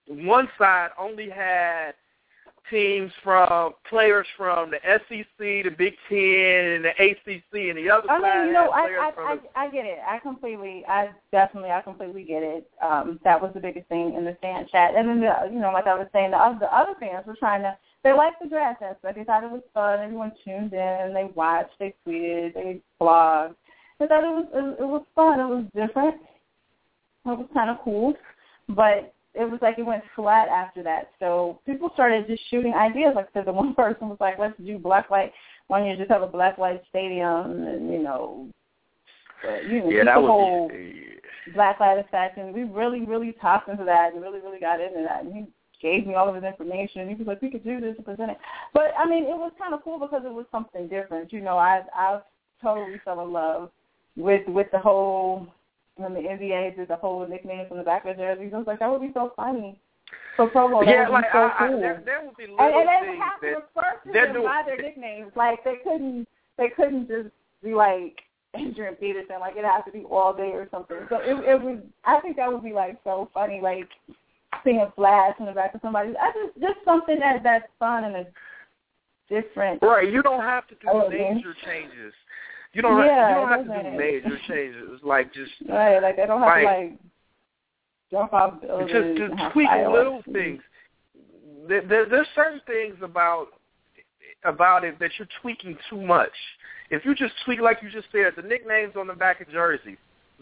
one 0.07 0.49
side 0.57 0.89
only 0.99 1.29
had 1.29 1.93
teams 2.69 3.11
from 3.23 3.73
players 3.89 4.27
from 4.37 4.71
the 4.71 4.79
SEC, 4.83 5.37
the 5.37 5.69
Big 5.77 5.95
Ten, 6.07 6.17
and 6.17 6.85
the 6.85 6.89
ACC, 6.89 7.69
and 7.69 7.77
the 7.77 7.89
other 7.89 8.09
I 8.09 8.19
side 8.19 8.39
mean, 8.39 8.47
you 8.47 8.53
know, 8.53 8.69
I 8.69 9.11
I, 9.17 9.37
I 9.55 9.65
I 9.65 9.69
get 9.69 9.85
it. 9.85 9.99
I 10.07 10.19
completely, 10.19 10.83
I 10.87 11.09
definitely, 11.31 11.71
I 11.71 11.81
completely 11.81 12.23
get 12.23 12.43
it. 12.43 12.69
Um, 12.81 13.19
that 13.23 13.41
was 13.41 13.51
the 13.53 13.59
biggest 13.59 13.87
thing 13.87 14.15
in 14.15 14.25
the 14.25 14.37
fan 14.41 14.67
chat, 14.71 14.95
and 14.95 15.07
then 15.07 15.21
the, 15.21 15.49
you 15.51 15.59
know, 15.59 15.71
like 15.71 15.87
I 15.87 15.95
was 15.95 16.07
saying, 16.13 16.31
the 16.31 16.37
other, 16.37 16.59
the 16.59 16.75
other 16.75 16.93
fans 16.99 17.25
were 17.25 17.35
trying 17.35 17.61
to. 17.63 17.77
They 18.03 18.13
liked 18.13 18.41
the 18.41 18.47
draft 18.47 18.81
aspect. 18.81 19.17
They 19.17 19.25
thought 19.25 19.43
it 19.43 19.51
was 19.51 19.63
fun. 19.73 19.99
Everyone 19.99 20.31
tuned 20.45 20.71
in. 20.71 21.11
They 21.13 21.29
watched. 21.35 21.73
They 21.79 21.93
tweeted. 22.07 22.53
They 22.53 22.81
blogged. 23.01 23.55
They 23.99 24.07
thought 24.07 24.23
it 24.23 24.27
was 24.27 24.45
it, 24.53 24.81
it 24.81 24.87
was 24.87 25.03
fun. 25.15 25.39
It 25.39 25.47
was 25.47 25.65
different. 25.75 26.15
It 27.25 27.37
was 27.37 27.47
kind 27.53 27.69
of 27.69 27.77
cool, 27.83 28.13
but 28.69 29.13
it 29.39 29.49
was 29.49 29.59
like 29.61 29.79
it 29.79 29.85
went 29.85 30.03
flat 30.15 30.49
after 30.49 30.83
that. 30.83 31.11
So 31.19 31.59
people 31.65 31.89
started 31.93 32.27
just 32.27 32.41
shooting 32.49 32.73
ideas. 32.73 33.13
Like 33.15 33.29
I 33.29 33.39
said, 33.39 33.45
the 33.45 33.53
one 33.63 33.73
person 33.73 34.09
was 34.09 34.17
like, 34.19 34.37
"Let's 34.37 34.59
do 34.63 34.77
black 34.77 35.09
light. 35.09 35.31
Why 35.67 35.79
don't 35.79 35.89
you 35.89 35.97
just 35.97 36.11
have 36.11 36.21
a 36.21 36.27
black 36.27 36.57
light 36.57 36.81
stadium?" 36.89 37.67
And 37.67 37.91
you 37.91 38.03
know, 38.03 38.49
uh, 39.47 39.61
you 39.61 39.79
know, 39.79 39.89
yeah, 39.89 40.03
that 40.03 40.15
whole 40.15 40.69
be. 40.69 41.05
black 41.53 41.79
light 41.79 41.97
effect. 41.97 42.37
And 42.37 42.53
we 42.53 42.63
really, 42.63 43.05
really 43.05 43.33
topped 43.41 43.69
into 43.69 43.85
that 43.85 44.13
and 44.13 44.21
really, 44.21 44.39
really 44.39 44.59
got 44.59 44.81
into 44.81 45.03
that. 45.07 45.23
And 45.23 45.33
he 45.33 45.45
gave 45.81 46.05
me 46.05 46.15
all 46.15 46.27
of 46.27 46.35
his 46.35 46.43
information. 46.43 47.01
and 47.01 47.09
He 47.09 47.15
was 47.15 47.27
like, 47.27 47.41
"We 47.41 47.49
could 47.49 47.63
do 47.63 47.79
this 47.79 47.95
and 47.95 48.05
present 48.05 48.31
it." 48.31 48.37
But 48.73 48.91
I 48.97 49.07
mean, 49.07 49.23
it 49.23 49.37
was 49.37 49.53
kind 49.57 49.73
of 49.73 49.83
cool 49.83 49.99
because 49.99 50.23
it 50.25 50.33
was 50.33 50.45
something 50.51 50.87
different. 50.89 51.31
You 51.31 51.41
know, 51.41 51.57
I 51.57 51.81
I 51.95 52.19
totally 52.61 52.99
fell 53.05 53.21
in 53.21 53.31
love 53.31 53.71
with 54.17 54.45
with 54.49 54.67
the 54.71 54.79
whole 54.79 55.47
when 55.99 56.13
the 56.13 56.21
NBA 56.21 56.75
did 56.75 56.87
the 56.87 56.95
whole 56.95 57.27
nicknames 57.27 57.67
from 57.67 57.77
the 57.77 57.83
back 57.83 58.05
of 58.05 58.17
their 58.17 58.35
jerseys. 58.35 58.51
I 58.53 58.57
was 58.57 58.67
like, 58.67 58.79
that 58.79 58.89
would 58.89 59.01
be 59.01 59.11
so 59.13 59.33
funny. 59.35 59.79
For 60.35 60.47
Pro 60.47 60.69
Bowl, 60.69 60.79
that 60.85 60.89
Yeah, 60.89 61.03
would 61.09 61.13
like 61.13 61.25
be 61.25 61.29
so 61.33 61.39
I, 61.39 61.65
I, 61.65 61.67
cool. 61.67 61.79
there, 61.81 62.01
there 62.05 62.25
would 62.25 62.37
be 62.37 62.47
little 62.47 62.59
and, 62.59 62.73
and 62.75 62.87
they 62.87 63.09
would 63.09 63.19
have 63.19 63.41
to 63.41 63.47
refer 63.47 63.99
to 64.05 64.11
them 64.11 64.33
doing- 64.33 64.45
by 64.45 64.63
their 64.65 64.77
nicknames. 64.81 65.31
Like 65.35 65.63
they 65.63 65.75
couldn't 65.83 66.27
they 66.57 66.69
couldn't 66.69 67.07
just 67.07 67.29
be 67.63 67.73
like 67.73 68.17
Adrian 68.55 68.95
Peterson. 68.95 69.39
Like 69.39 69.55
it 69.57 69.65
has 69.65 69.83
to 69.85 69.91
be 69.91 70.03
all 70.09 70.33
day 70.33 70.51
or 70.53 70.67
something. 70.71 70.97
So 71.09 71.17
it 71.17 71.35
it 71.47 71.61
would 71.61 71.87
I 72.05 72.19
think 72.21 72.37
that 72.37 72.51
would 72.51 72.63
be 72.63 72.73
like 72.73 72.97
so 73.03 73.29
funny. 73.33 73.59
Like 73.61 73.87
seeing 74.63 74.79
a 74.79 74.91
flash 74.95 75.35
in 75.39 75.45
the 75.45 75.51
back 75.51 75.75
of 75.75 75.81
somebody. 75.81 76.13
I 76.19 76.31
just 76.31 76.59
just 76.59 76.85
something 76.85 77.19
that 77.19 77.43
that's 77.43 77.67
fun 77.77 78.05
and 78.05 78.15
it's 78.15 78.31
different. 79.29 79.81
Right, 79.81 80.11
you 80.11 80.23
don't 80.23 80.41
have 80.41 80.67
to 80.69 80.75
do 80.75 80.87
Oh, 80.91 81.09
major 81.09 81.53
changes. 81.65 82.13
You 82.73 82.81
don't. 82.81 83.03
Yeah, 83.05 83.29
you 83.29 83.35
don't 83.35 83.49
have 83.49 83.83
to 83.83 83.91
do 83.91 83.97
major 83.97 84.37
changes. 84.47 84.99
Like 85.03 85.33
just 85.33 85.51
Right, 85.69 85.99
like 86.01 86.15
they 86.17 86.25
don't 86.25 86.39
have 86.41 86.49
Right. 86.49 86.61
to 86.61 86.67
like 86.91 86.99
jump 88.11 88.33
off 88.33 88.61
buildings. 88.61 88.91
just 88.91 89.17
just 89.17 89.53
tweak 89.53 89.67
fireworks 89.67 89.97
little 89.97 90.21
things. 90.33 90.61
There, 91.67 91.81
there, 91.81 92.05
there's 92.07 92.27
certain 92.35 92.61
things 92.67 92.95
about 93.01 93.47
about 94.45 94.83
it 94.83 94.99
that 94.99 95.11
you're 95.17 95.27
tweaking 95.41 95.77
too 95.89 96.01
much. 96.01 96.31
If 96.91 97.05
you 97.05 97.13
just 97.13 97.33
tweak, 97.45 97.59
like 97.59 97.79
you 97.83 97.89
just 97.89 98.07
said, 98.11 98.33
the 98.35 98.41
nicknames 98.47 98.93
on 98.97 99.07
the 99.07 99.13
back 99.13 99.41
of 99.41 99.49
jerseys, 99.51 99.97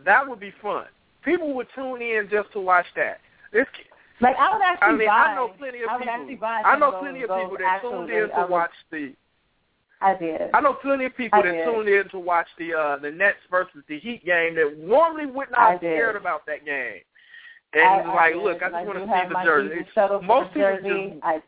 that 0.05 0.27
would 0.27 0.39
be 0.39 0.53
fun. 0.61 0.85
People 1.25 1.53
would 1.55 1.67
tune 1.75 2.01
in 2.01 2.29
just 2.31 2.51
to 2.53 2.61
watch 2.61 2.85
that. 2.95 3.19
This, 3.51 3.65
Like 4.21 4.35
I 4.37 4.53
would 4.53 4.61
actually 4.63 4.87
I 4.87 4.91
mean, 4.97 5.07
buy. 5.07 5.13
I 5.13 5.35
know 5.35 5.47
plenty 5.57 5.81
of 5.81 5.89
I 5.89 5.97
people. 6.27 6.47
I 6.47 6.77
know 6.77 6.91
plenty 6.99 7.23
of 7.23 7.29
people 7.29 7.57
that 7.59 7.81
tuned 7.81 8.09
in 8.09 8.29
I 8.35 8.41
to 8.45 8.47
watch 8.51 8.71
the. 8.91 9.13
I 10.01 10.15
did. 10.15 10.41
I 10.53 10.61
know 10.61 10.73
plenty 10.73 11.05
of 11.05 11.15
people 11.17 11.39
I 11.39 11.41
that 11.43 11.51
did. 11.51 11.65
tuned 11.65 11.89
in 11.89 12.07
to 12.09 12.19
watch 12.19 12.47
the 12.59 12.73
uh 12.73 12.97
the 12.97 13.09
Nets 13.11 13.37
versus 13.49 13.83
the 13.89 13.99
Heat 13.99 14.23
game 14.25 14.55
that 14.55 14.77
normally 14.79 15.25
would 15.25 15.49
not 15.51 15.59
I 15.59 15.71
have 15.73 15.81
did. 15.81 15.95
cared 15.97 16.15
about 16.15 16.45
that 16.45 16.65
game. 16.65 17.01
And 17.73 17.83
I, 17.83 17.97
like, 18.07 18.33
I 18.33 18.37
look, 18.37 18.61
I 18.63 18.69
just 18.69 18.85
want 18.87 18.99
to 18.99 19.05
see 19.05 19.29
the 19.33 19.43
jersey. 19.43 19.69
Jesus 19.75 19.87
It's- 19.89 20.09
Shuttlesworth 20.09 20.23
Most 20.23 20.47
people 20.53 20.61
jersey. 20.61 21.09
just 21.13 21.23
I 21.25 21.41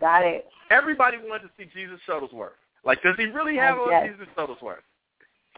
got 0.00 0.24
it. 0.24 0.46
everybody 0.70 1.18
wanted 1.18 1.42
to 1.44 1.50
see 1.58 1.66
Jesus 1.74 1.98
Shuttlesworth. 2.08 2.56
Like, 2.84 3.02
does 3.02 3.16
he 3.16 3.26
really 3.26 3.56
have 3.56 3.78
a. 3.78 4.08
Jesus 4.08 4.26
Shuttlesworth? 4.36 4.78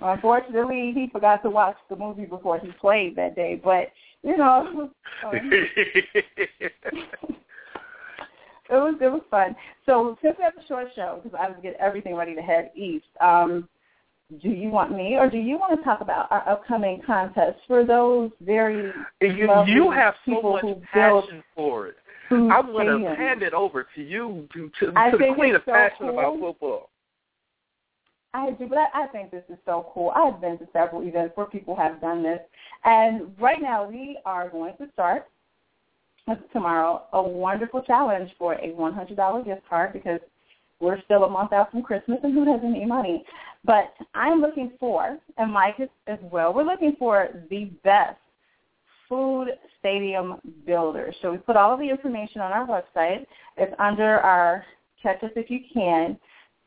Unfortunately, 0.01 0.93
he 0.95 1.09
forgot 1.13 1.43
to 1.45 1.51
watch 1.51 1.77
the 1.89 1.95
movie 1.97 2.25
before 2.25 2.59
he 2.59 2.69
played 2.81 3.15
that 3.17 3.37
day. 3.37 3.61
But 3.63 3.93
you 4.23 4.37
know, 4.37 4.91
um, 5.25 5.53
it 8.71 8.75
was 8.75 8.95
it 9.01 9.09
was 9.09 9.23
fun. 9.31 9.55
So 9.87 10.17
since 10.23 10.37
we 10.39 10.45
have 10.45 10.55
a 10.57 10.67
short 10.67 10.89
show, 10.95 11.21
because 11.23 11.39
I 11.39 11.43
have 11.45 11.57
to 11.57 11.63
get 11.63 11.77
everything 11.81 12.15
ready 12.15 12.35
to 12.35 12.43
head 12.43 12.71
east. 12.75 13.07
Um, 13.21 13.69
do 14.43 14.49
you 14.49 14.71
want 14.71 14.91
me, 14.91 15.17
or 15.17 15.29
do 15.29 15.37
you 15.37 15.59
want 15.59 15.79
to 15.79 15.85
talk 15.85 16.01
about 16.01 16.33
our 16.33 16.49
upcoming 16.49 17.03
contest 17.07 17.59
for 17.67 17.85
those 17.85 18.31
very 18.41 18.91
you, 19.21 19.65
you 19.67 19.91
have 19.91 20.15
so 20.25 20.41
much 20.41 20.65
passion 20.93 21.45
for 21.55 21.89
it. 21.89 21.97
I'm 22.31 22.73
going 22.73 22.87
to 22.87 23.15
hand 23.15 23.43
it 23.43 23.53
over 23.53 23.87
to 23.95 24.03
you 24.03 24.49
to, 24.55 24.71
to, 24.81 24.87
to 24.87 25.17
the 25.19 25.35
queen 25.35 25.55
of 25.55 25.63
so 25.67 25.73
passion 25.73 25.97
cool. 26.01 26.19
about 26.19 26.41
football. 26.41 26.91
I 28.33 28.51
do, 28.53 28.67
but 28.67 28.79
I, 28.79 29.05
I 29.05 29.07
think 29.09 29.31
this 29.31 29.45
is 29.49 29.59
so 29.65 29.91
cool. 29.95 30.11
I've 30.11 30.41
been 30.41 30.59
to 30.59 30.67
several 30.73 31.03
events 31.07 31.37
where 31.37 31.47
people 31.47 31.77
have 31.77 32.01
done 32.01 32.23
this, 32.23 32.41
and 32.85 33.33
right 33.39 33.61
now 33.61 33.87
we 33.87 34.19
are 34.25 34.49
going 34.49 34.75
to 34.79 34.89
start 34.95 35.29
tomorrow 36.53 37.03
a 37.13 37.23
wonderful 37.23 37.83
challenge 37.83 38.31
for 38.39 38.55
a 38.55 38.69
$100 38.69 39.45
gift 39.45 39.63
card 39.69 39.93
because 39.93 40.21
we're 40.81 41.01
still 41.03 41.25
a 41.25 41.31
month 41.31 41.53
out 41.53 41.71
from 41.71 41.83
Christmas, 41.83 42.19
and 42.23 42.35
who 42.35 42.45
doesn't 42.45 42.73
need 42.73 42.87
money? 42.87 43.25
But 43.65 43.95
I'm 44.15 44.41
looking 44.41 44.73
for, 44.79 45.19
and 45.39 45.53
Mike 45.53 45.77
as 46.07 46.19
well. 46.23 46.53
We're 46.53 46.65
looking 46.65 46.97
for 46.99 47.29
the 47.51 47.67
best 47.85 48.19
food 49.09 49.49
stadium 49.79 50.41
builders. 50.67 51.15
So 51.23 51.31
we 51.31 51.39
put 51.39 51.57
all 51.57 51.73
of 51.73 51.79
the 51.79 51.89
information 51.89 52.41
on 52.41 52.53
our 52.53 52.67
website. 52.67 53.25
It's 53.57 53.75
under 53.79 54.19
our 54.21 54.65
Catch 55.03 55.23
Us 55.23 55.31
If 55.37 55.51
You 55.51 55.61
Can 55.73 56.19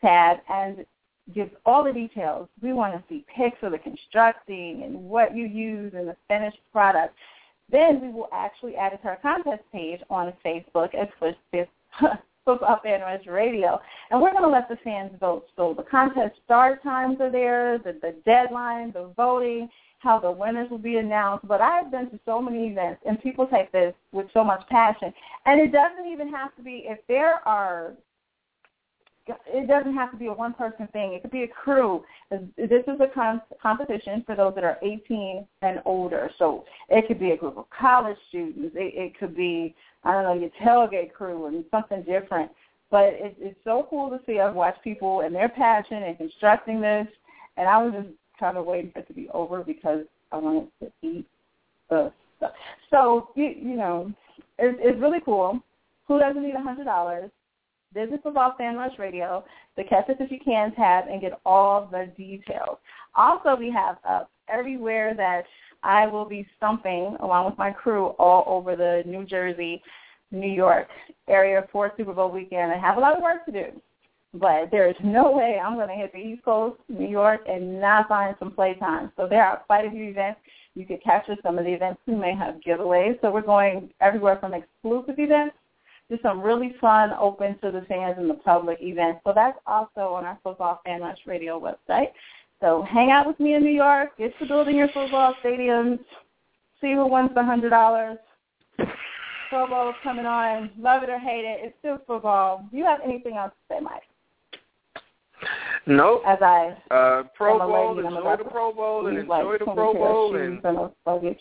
tab, 0.02 0.38
and 0.50 0.86
gives 1.34 1.52
all 1.66 1.84
the 1.84 1.92
details. 1.92 2.48
We 2.62 2.74
want 2.74 2.94
to 2.94 3.04
see 3.10 3.26
pics 3.36 3.58
of 3.62 3.72
the 3.72 3.80
constructing 3.80 4.84
and 4.84 4.96
what 4.96 5.36
you 5.36 5.46
use 5.46 5.94
and 5.96 6.08
the 6.08 6.16
finished 6.28 6.60
product. 6.72 7.16
Then 7.70 8.02
we 8.02 8.10
will 8.10 8.30
actually 8.32 8.76
add 8.76 8.94
it 8.94 9.02
to 9.02 9.10
our 9.10 9.18
contest 9.18 9.64
page 9.72 10.02
on 10.10 10.34
Facebook 10.46 10.96
as 10.96 11.08
Football 12.46 12.80
Fan 12.82 13.02
Rush 13.02 13.26
Radio. 13.28 13.80
And 14.10 14.22
we're 14.22 14.32
going 14.32 14.44
to 14.44 14.50
let 14.50 14.70
the 14.70 14.78
fans 14.84 15.12
vote. 15.20 15.48
So 15.58 15.74
the 15.76 15.84
contest 15.84 16.36
start 16.46 16.82
times 16.82 17.18
are 17.20 17.32
there, 17.32 17.78
the, 17.78 17.94
the 18.02 18.16
deadline, 18.26 18.94
the 18.94 19.12
voting, 19.18 19.68
how 20.00 20.20
the 20.20 20.32
winners 20.32 20.70
will 20.70 20.78
be 20.78 20.98
announced. 20.98 21.46
But 21.46 21.60
I've 21.60 21.92
been 21.92 22.10
to 22.12 22.20
so 22.26 22.42
many 22.42 22.68
events, 22.68 23.02
and 23.06 23.22
people 23.22 23.48
take 23.48 23.72
this 23.74 23.94
with 24.14 24.28
so 24.34 24.44
much 24.44 24.62
passion. 24.70 25.14
And 25.46 25.60
it 25.60 25.74
doesn't 25.74 26.10
even 26.10 26.30
have 26.30 26.56
to 26.56 26.62
be, 26.62 26.86
if 26.88 27.00
there 27.10 27.46
are 27.46 27.94
it 29.48 29.68
doesn't 29.68 29.94
have 29.94 30.12
to 30.12 30.18
be 30.18 30.28
a 30.28 30.34
one 30.34 30.54
person 30.54 30.88
thing. 30.94 31.14
It 31.14 31.22
could 31.22 31.32
be 31.32 31.44
a 31.44 31.48
crew. 31.48 32.04
This 32.32 32.84
is 32.88 33.00
a 33.00 33.08
con- 33.14 33.42
competition 33.62 34.24
for 34.26 34.36
those 34.36 34.56
that 34.56 34.64
are 34.64 34.78
18 34.82 35.46
and 35.62 35.82
older. 35.86 36.30
So 36.38 36.66
it 36.90 37.08
could 37.08 37.20
be 37.20 37.32
a 37.32 37.38
group 37.38 37.58
of 37.58 37.66
college 37.70 38.18
students. 38.30 38.76
It, 38.76 38.94
it 38.96 39.20
could 39.20 39.36
be 39.36 39.76
I 40.04 40.14
don't 40.14 40.24
know 40.24 40.34
your 40.34 40.52
tailgate 40.62 41.14
crew 41.14 41.48
and 41.48 41.66
something 41.72 42.04
different. 42.04 42.52
But 42.90 43.14
it, 43.14 43.36
it's 43.40 43.60
so 43.64 43.88
cool 43.90 44.10
to 44.10 44.20
see. 44.26 44.40
I've 44.40 44.56
watched 44.56 44.84
people 44.84 45.22
and 45.22 45.36
their 45.36 45.50
passion 45.50 46.04
and 46.04 46.18
constructing 46.18 46.80
this, 46.80 47.08
and 47.58 47.68
I 47.68 47.78
was 47.84 47.94
just 47.94 48.16
kind 48.40 48.58
of 48.58 48.66
waiting 48.66 48.92
for 48.92 49.00
it 49.00 49.08
to 49.08 49.14
be 49.14 49.30
over 49.34 49.64
because 49.64 50.06
I 50.32 50.38
wanted 50.38 50.70
to 50.82 50.92
eat 51.02 51.28
the 51.90 52.12
stuff. 52.38 52.52
So 52.90 53.30
you 53.36 53.46
you 53.46 53.76
know, 53.76 54.12
it's, 54.58 54.78
it's 54.82 55.00
really 55.02 55.20
cool. 55.24 55.60
Who 56.08 56.20
doesn't 56.20 56.42
need 56.42 56.56
a 56.56 56.62
hundred 56.62 56.86
dollars? 56.86 57.30
Visit 57.94 58.22
Football 58.24 58.54
Fan 58.58 58.76
Rush 58.76 58.98
Radio, 59.00 59.44
the 59.76 59.84
Catch 59.84 60.10
Us 60.10 60.18
If 60.20 60.32
You 60.32 60.40
Can 60.44 60.74
tab, 60.76 61.06
and 61.10 61.22
get 61.22 61.40
all 61.46 61.88
the 61.92 62.12
details. 62.18 62.78
Also, 63.16 63.56
we 63.56 63.72
have 63.72 63.98
up 64.08 64.30
everywhere 64.50 65.14
that 65.16 65.44
I 65.84 66.08
will 66.08 66.26
be 66.26 66.48
stumping 66.58 67.18
along 67.22 67.46
with 67.46 67.58
my 67.58 67.72
crew 67.72 68.08
all 68.20 68.44
over 68.48 68.76
the 68.76 69.04
New 69.06 69.26
Jersey, 69.26 69.82
New 70.32 70.52
York 70.52 70.88
area 71.28 71.68
for 71.72 71.94
Super 71.98 72.14
Bowl 72.14 72.32
weekend. 72.32 72.72
I 72.72 72.78
have 72.78 72.98
a 72.98 73.00
lot 73.00 73.16
of 73.16 73.24
work 73.24 73.46
to 73.46 73.52
do, 73.52 73.82
but 74.34 74.70
there 74.72 74.90
is 74.90 74.96
no 75.04 75.32
way 75.32 75.60
I'm 75.64 75.76
going 75.76 75.88
to 75.88 75.94
hit 75.94 76.12
the 76.12 76.20
East 76.20 76.44
Coast, 76.44 76.80
New 76.90 77.08
York, 77.08 77.42
and 77.48 77.80
not 77.80 78.10
find 78.10 78.36
some 78.40 78.52
playtime. 78.52 79.12
So 79.16 79.28
there 79.30 79.46
are 79.46 79.64
quite 79.66 79.86
a 79.86 79.92
few 79.92 80.10
events. 80.10 80.40
You 80.76 80.86
could 80.86 81.04
capture 81.04 81.36
some 81.42 81.58
of 81.58 81.66
the 81.66 81.74
events. 81.74 82.02
We 82.06 82.16
may 82.16 82.36
have 82.36 82.56
giveaways. 82.68 83.20
So 83.22 83.32
we're 83.32 83.42
going 83.42 83.90
everywhere 84.02 84.38
from 84.40 84.54
exclusive 84.54 85.16
events 85.18 85.56
to 86.10 86.18
some 86.22 86.42
really 86.42 86.76
fun, 86.80 87.12
open 87.20 87.58
to 87.60 87.72
the 87.72 87.82
fans 87.88 88.16
and 88.18 88.30
the 88.30 88.36
public 88.36 88.80
events. 88.82 89.22
So 89.26 89.34
that's 89.36 89.58
also 89.68 90.14
on 90.14 90.26
our 90.26 90.40
Football 90.44 90.82
Fan 90.86 91.02
Rush 91.02 91.20
Radio 91.26 91.60
website. 91.60 92.10
So 92.62 92.86
hang 92.90 93.12
out 93.12 93.28
with 93.28 93.40
me 93.40 93.54
in 93.54 93.64
New 93.64 93.72
York, 93.72 94.18
get 94.18 94.38
to 94.40 94.46
building 94.46 94.78
your 94.78 94.88
football 94.90 95.36
stadiums, 95.44 96.00
see 96.82 96.94
who 96.94 97.08
wins 97.08 97.32
the 97.36 97.44
hundred 97.44 97.70
dollars. 97.70 98.18
Pro 99.50 99.68
Bowl 99.68 99.94
coming 100.04 100.26
on. 100.26 100.72
Love 100.80 101.04
it 101.04 101.10
or 101.10 101.20
hate 101.20 101.46
it, 101.46 101.60
it's 101.62 101.76
still 101.80 102.00
football. 102.08 102.68
Do 102.72 102.78
you 102.78 102.86
have 102.86 103.00
anything 103.04 103.38
else 103.38 103.52
to 103.70 103.76
say, 103.76 103.80
Mike? 103.80 104.04
Nope. 105.86 106.24
As 106.26 106.40
I 106.42 106.76
uh, 106.92 107.24
Pro 107.36 107.58
Bowl, 107.60 107.96
lady, 107.96 108.08
enjoy 108.08 108.36
the 108.38 108.44
Pro 108.44 108.74
Bowl, 108.74 109.08
and 109.08 109.18
enjoy 109.18 109.30
like, 109.30 109.60
the 109.60 109.66
20 109.66 109.78
Pro 109.78 109.94
Bowl, 109.94 110.36
and 110.36 110.92
luggage. 111.06 111.40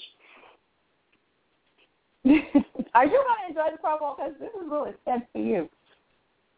Are 2.96 3.04
you 3.04 3.10
going 3.10 3.24
to 3.42 3.48
enjoy 3.50 3.72
the 3.72 3.78
Pro 3.78 3.98
Bowl? 3.98 4.16
Because 4.16 4.32
this 4.40 4.48
is 4.48 4.70
really 4.70 4.92
intense 5.06 5.26
for 5.30 5.38
you. 5.38 5.68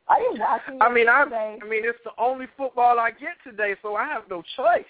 Are 0.07 0.20
you 0.20 0.37
watching? 0.38 0.81
I 0.81 0.88
mean, 0.88 1.09
I, 1.09 1.24
today? 1.24 1.59
I 1.61 1.68
mean, 1.68 1.83
it's 1.85 1.98
the 2.05 2.12
only 2.16 2.46
football 2.57 3.01
I 3.01 3.11
get 3.11 3.35
today, 3.42 3.74
so 3.83 3.96
I 3.96 4.07
have 4.07 4.22
no 4.31 4.44
choice. 4.57 4.85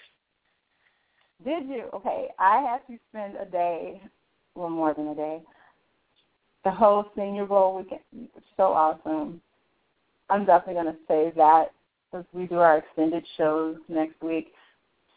Did 1.43 1.67
you? 1.67 1.85
Okay, 1.91 2.27
I 2.37 2.61
had 2.61 2.85
to 2.93 2.99
spend 3.09 3.35
a 3.35 3.45
day, 3.45 3.99
well, 4.53 4.69
more 4.69 4.93
than 4.93 5.07
a 5.07 5.15
day. 5.15 5.41
The 6.65 6.71
whole 6.71 7.05
Senior 7.15 7.47
Bowl 7.47 7.77
weekend, 7.77 8.29
so 8.55 8.65
awesome. 8.65 9.41
I'm 10.29 10.45
definitely 10.45 10.83
going 10.83 10.93
to 10.93 10.99
save 11.07 11.33
that 11.35 11.71
because 12.11 12.27
we 12.31 12.45
do 12.45 12.59
our 12.59 12.77
extended 12.77 13.25
shows 13.37 13.77
next 13.87 14.21
week. 14.21 14.51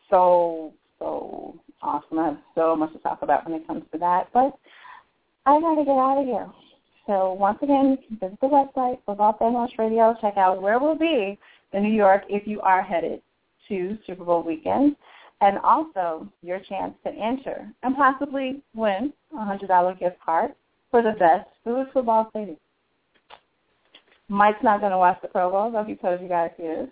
So, 0.09 0.73
so 0.99 1.61
awesome. 1.83 2.19
I 2.19 2.25
have 2.29 2.39
so 2.55 2.75
much 2.75 2.95
to 2.95 2.99
talk 3.01 3.21
about 3.21 3.45
when 3.47 3.61
it 3.61 3.67
comes 3.67 3.83
to 3.93 3.99
that. 3.99 4.29
But 4.33 4.57
I 5.47 5.61
got 5.61 5.75
to 5.75 5.85
get 5.85 5.91
out 5.91 6.19
of 6.19 6.27
here. 6.27 6.51
So 7.07 7.33
once 7.33 7.59
again, 7.63 7.99
visit 8.11 8.39
the 8.41 8.47
website, 8.47 8.99
Football 9.05 9.37
Fan 9.39 9.55
Rush 9.55 9.73
Radio. 9.79 10.15
Check 10.21 10.37
out 10.37 10.63
where 10.63 10.79
we'll 10.79 10.95
be 10.95 11.39
in 11.73 11.83
New 11.83 11.93
York 11.93 12.23
if 12.29 12.47
you 12.47 12.61
are 12.61 12.83
headed 12.83 13.21
to 13.69 13.99
Super 14.07 14.25
Bowl 14.25 14.43
weekend. 14.43 14.97
And 15.41 15.59
also 15.59 16.29
your 16.43 16.61
chance 16.61 16.95
to 17.05 17.11
enter 17.11 17.69
and 17.83 17.97
possibly 17.97 18.63
win 18.75 19.13
a 19.33 19.37
$100 19.37 19.99
gift 19.99 20.17
card 20.25 20.53
for 20.93 21.03
the 21.03 21.13
best 21.19 21.49
food 21.65 21.87
football 21.93 22.29
stadium. 22.31 22.57
Mike's 24.29 24.63
not 24.63 24.79
going 24.79 24.93
to 24.93 24.99
watch 24.99 25.19
the 25.21 25.29
Pro 25.29 25.51
Bowl, 25.51 25.73
though 25.73 25.83
he 25.83 25.97
told 25.97 26.21
you 26.21 26.29
guys 26.29 26.51
he 26.57 26.63
is. 26.63 26.89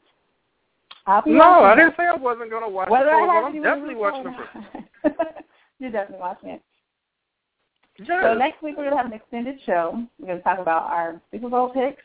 I'll 1.07 1.23
be 1.23 1.31
No, 1.31 1.63
I 1.63 1.77
didn't 1.77 1.95
say 1.97 2.05
I 2.05 2.17
wasn't 2.17 2.51
going 2.51 2.65
to 2.65 2.69
watch 2.75 2.91
Whether 2.91 3.05
the 3.05 3.11
Pro 3.11 3.23
I 3.23 3.27
Bowl. 3.27 3.45
have 3.47 3.55
I'm 3.55 3.63
definitely 3.63 3.95
watching 3.95 4.27
it 4.27 4.35
the 5.05 5.11
Pro 5.11 5.25
not. 5.25 5.45
You're 5.79 5.91
definitely 5.93 6.21
watching 6.21 6.51
it. 6.51 6.63
So 8.07 8.35
next 8.35 8.63
week 8.63 8.77
we're 8.77 8.85
going 8.85 8.97
to 8.97 8.97
have 8.97 9.07
an 9.07 9.13
extended 9.13 9.59
show. 9.67 10.03
We're 10.19 10.27
going 10.27 10.39
to 10.39 10.45
talk 10.45 10.59
about 10.59 10.85
our 10.85 11.21
Super 11.31 11.49
Bowl 11.49 11.71
picks, 11.71 12.03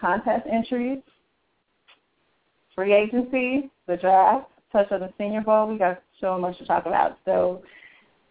contest 0.00 0.46
entries, 0.50 0.98
free 2.74 2.92
agency, 2.92 3.70
the 3.86 3.96
draft, 3.96 4.48
touch 4.72 4.90
on 4.90 5.00
the 5.00 5.12
Senior 5.18 5.42
Bowl. 5.42 5.66
We 5.68 5.78
got 5.78 6.02
so 6.20 6.38
much 6.38 6.58
to 6.58 6.66
talk 6.66 6.86
about. 6.86 7.18
So 7.24 7.62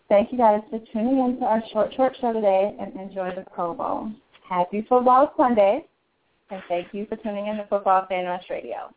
thank 0.09 0.31
you 0.31 0.37
guys 0.37 0.61
for 0.69 0.79
tuning 0.91 1.19
in 1.19 1.37
to 1.39 1.45
our 1.45 1.61
short, 1.71 1.93
short 1.95 2.15
show 2.19 2.33
today 2.33 2.75
and 2.79 2.95
enjoy 2.95 3.31
the 3.35 3.45
Pro 3.53 3.73
Bowl. 3.73 4.11
Happy 4.47 4.85
Football 4.87 5.33
Sunday, 5.37 5.85
and 6.51 6.61
thank 6.67 6.93
you 6.93 7.05
for 7.07 7.15
tuning 7.17 7.47
in 7.47 7.57
to 7.57 7.65
Football 7.67 8.05
Fan 8.07 8.25
Rush 8.25 8.45
Radio. 8.49 8.93